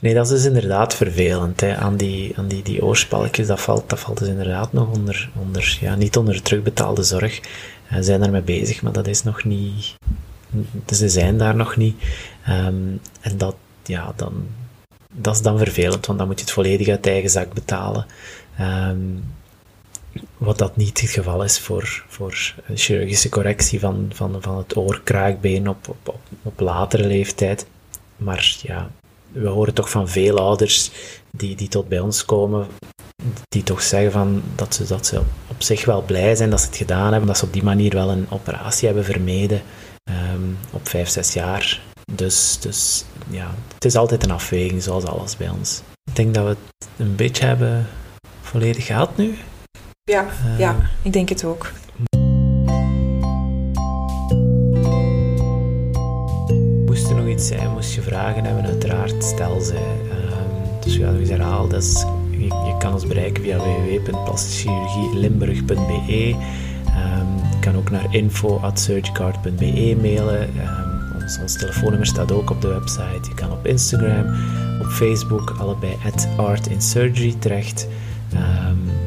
Nee, 0.00 0.14
dat 0.14 0.24
is 0.24 0.30
dus 0.30 0.44
inderdaad 0.44 0.94
vervelend. 0.94 1.60
Hè. 1.60 1.76
Aan, 1.76 1.96
die, 1.96 2.32
aan 2.36 2.48
die, 2.48 2.62
die 2.62 2.82
dat 3.46 3.60
valt, 3.60 3.90
dat 3.90 4.00
valt 4.00 4.18
dus 4.18 4.28
inderdaad 4.28 4.72
nog 4.72 4.92
onder, 4.92 5.30
onder 5.40 5.78
ja, 5.80 5.94
niet 5.94 6.16
onder 6.16 6.42
terugbetaalde 6.42 7.02
zorg. 7.02 7.40
Ze 7.90 8.02
zijn 8.02 8.22
ermee 8.22 8.42
bezig, 8.42 8.82
maar 8.82 8.92
dat 8.92 9.06
is 9.06 9.22
nog 9.22 9.44
niet... 9.44 9.94
Dus 10.84 10.98
ze 10.98 11.08
zijn 11.08 11.38
daar 11.38 11.56
nog 11.56 11.76
niet. 11.76 12.02
Um, 12.48 13.00
en 13.20 13.38
dat, 13.38 13.56
ja, 13.84 14.12
dan, 14.16 14.46
dat 15.12 15.34
is 15.34 15.42
dan 15.42 15.58
vervelend, 15.58 16.06
want 16.06 16.18
dan 16.18 16.28
moet 16.28 16.38
je 16.38 16.44
het 16.44 16.54
volledig 16.54 16.88
uit 16.88 17.06
eigen 17.06 17.30
zak 17.30 17.52
betalen. 17.52 18.06
Um, 18.60 19.24
wat 20.38 20.58
dat 20.58 20.76
niet 20.76 21.00
het 21.00 21.10
geval 21.10 21.44
is 21.44 21.58
voor, 21.58 22.04
voor 22.08 22.54
chirurgische 22.74 23.28
correctie 23.28 23.80
van, 23.80 24.10
van, 24.14 24.36
van 24.40 24.56
het 24.56 24.76
oorkraakbeen 24.76 25.68
op, 25.68 25.88
op, 25.88 26.08
op, 26.08 26.20
op 26.42 26.60
latere 26.60 27.06
leeftijd. 27.06 27.66
Maar 28.16 28.56
ja, 28.62 28.90
we 29.32 29.48
horen 29.48 29.74
toch 29.74 29.90
van 29.90 30.08
veel 30.08 30.38
ouders 30.38 30.90
die, 31.30 31.56
die 31.56 31.68
tot 31.68 31.88
bij 31.88 32.00
ons 32.00 32.24
komen, 32.24 32.66
die 33.48 33.62
toch 33.62 33.82
zeggen 33.82 34.12
van 34.12 34.42
dat, 34.54 34.74
ze, 34.74 34.86
dat 34.86 35.06
ze 35.06 35.20
op 35.46 35.62
zich 35.62 35.84
wel 35.84 36.02
blij 36.02 36.34
zijn 36.34 36.50
dat 36.50 36.60
ze 36.60 36.66
het 36.66 36.76
gedaan 36.76 37.10
hebben, 37.10 37.26
dat 37.26 37.38
ze 37.38 37.44
op 37.44 37.52
die 37.52 37.62
manier 37.62 37.92
wel 37.92 38.10
een 38.10 38.26
operatie 38.28 38.86
hebben 38.86 39.04
vermeden 39.04 39.62
um, 40.04 40.58
op 40.70 40.88
5, 40.88 41.08
6 41.08 41.32
jaar. 41.32 41.80
Dus, 42.12 42.58
dus 42.60 43.04
ja, 43.28 43.54
het 43.74 43.84
is 43.84 43.96
altijd 43.96 44.24
een 44.24 44.30
afweging, 44.30 44.82
zoals 44.82 45.04
alles 45.04 45.36
bij 45.36 45.48
ons. 45.48 45.82
Ik 46.04 46.16
denk 46.16 46.34
dat 46.34 46.44
we 46.44 46.48
het 46.48 46.88
een 46.96 47.16
beetje 47.16 47.44
hebben 47.44 47.86
volledig 48.40 48.86
gehad 48.86 49.16
nu. 49.16 49.38
Ja, 50.12 50.24
uh, 50.24 50.58
ja, 50.58 50.76
ik 51.02 51.12
denk 51.12 51.28
het 51.28 51.44
ook. 51.44 51.72
Moest 56.86 57.10
er 57.10 57.16
nog 57.16 57.26
iets 57.26 57.46
zijn, 57.46 57.70
moest 57.70 57.94
je 57.94 58.02
vragen 58.02 58.44
hebben, 58.44 58.64
uiteraard 58.64 59.24
stel 59.24 59.60
ze. 59.60 59.74
Um, 59.74 59.80
dus 60.80 60.96
ja, 60.96 61.10
ik 61.10 61.28
herhaal, 61.28 61.68
dat 61.68 61.82
is, 61.82 62.04
je, 62.30 62.44
je, 62.44 62.74
kan 62.78 62.92
ons 62.92 63.06
bereiken 63.06 63.42
via 63.42 63.58
www.plastischechirurgielimburg.be. 63.58 66.28
Um, 66.28 66.36
je 67.50 67.58
kan 67.60 67.76
ook 67.76 67.90
naar 67.90 68.14
info.surgicard.be 68.14 69.96
mailen. 70.00 70.42
Um, 70.42 71.12
ons, 71.22 71.38
ons 71.40 71.58
telefoonnummer 71.58 72.06
staat 72.06 72.32
ook 72.32 72.50
op 72.50 72.60
de 72.60 72.68
website. 72.68 73.28
Je 73.28 73.34
kan 73.34 73.52
op 73.52 73.66
Instagram, 73.66 74.26
op 74.80 74.86
Facebook, 74.86 75.56
allebei 75.58 75.96
at 76.04 76.28
Art 76.36 76.66
in 76.66 76.82
Surgery 76.82 77.34
terecht. 77.38 77.88
Um, 78.34 79.05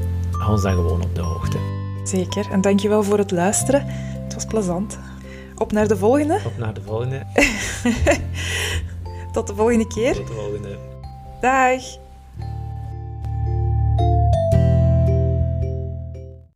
hou 0.50 0.62
ons 0.62 0.62
dan 0.62 0.74
gewoon 0.74 1.02
op 1.02 1.16
de 1.16 1.22
hoogte. 1.22 1.58
Zeker, 2.04 2.52
en 2.52 2.62
dankjewel 2.62 3.04
voor 3.04 3.18
het 3.18 3.32
luisteren. 3.32 3.84
Het 4.24 4.34
was 4.34 4.46
plezant. 4.46 5.00
Op 5.58 5.72
naar 5.72 5.88
de 5.88 5.98
volgende. 5.98 6.40
Op 6.46 6.58
naar 6.58 6.74
de 6.74 6.82
volgende. 6.82 7.26
Tot 9.34 9.48
de 9.48 9.56
volgende 9.56 9.88
keer. 9.88 10.14
Tot 10.14 10.28
de 10.28 10.34
volgende. 10.34 10.78
Dag. 11.42 11.82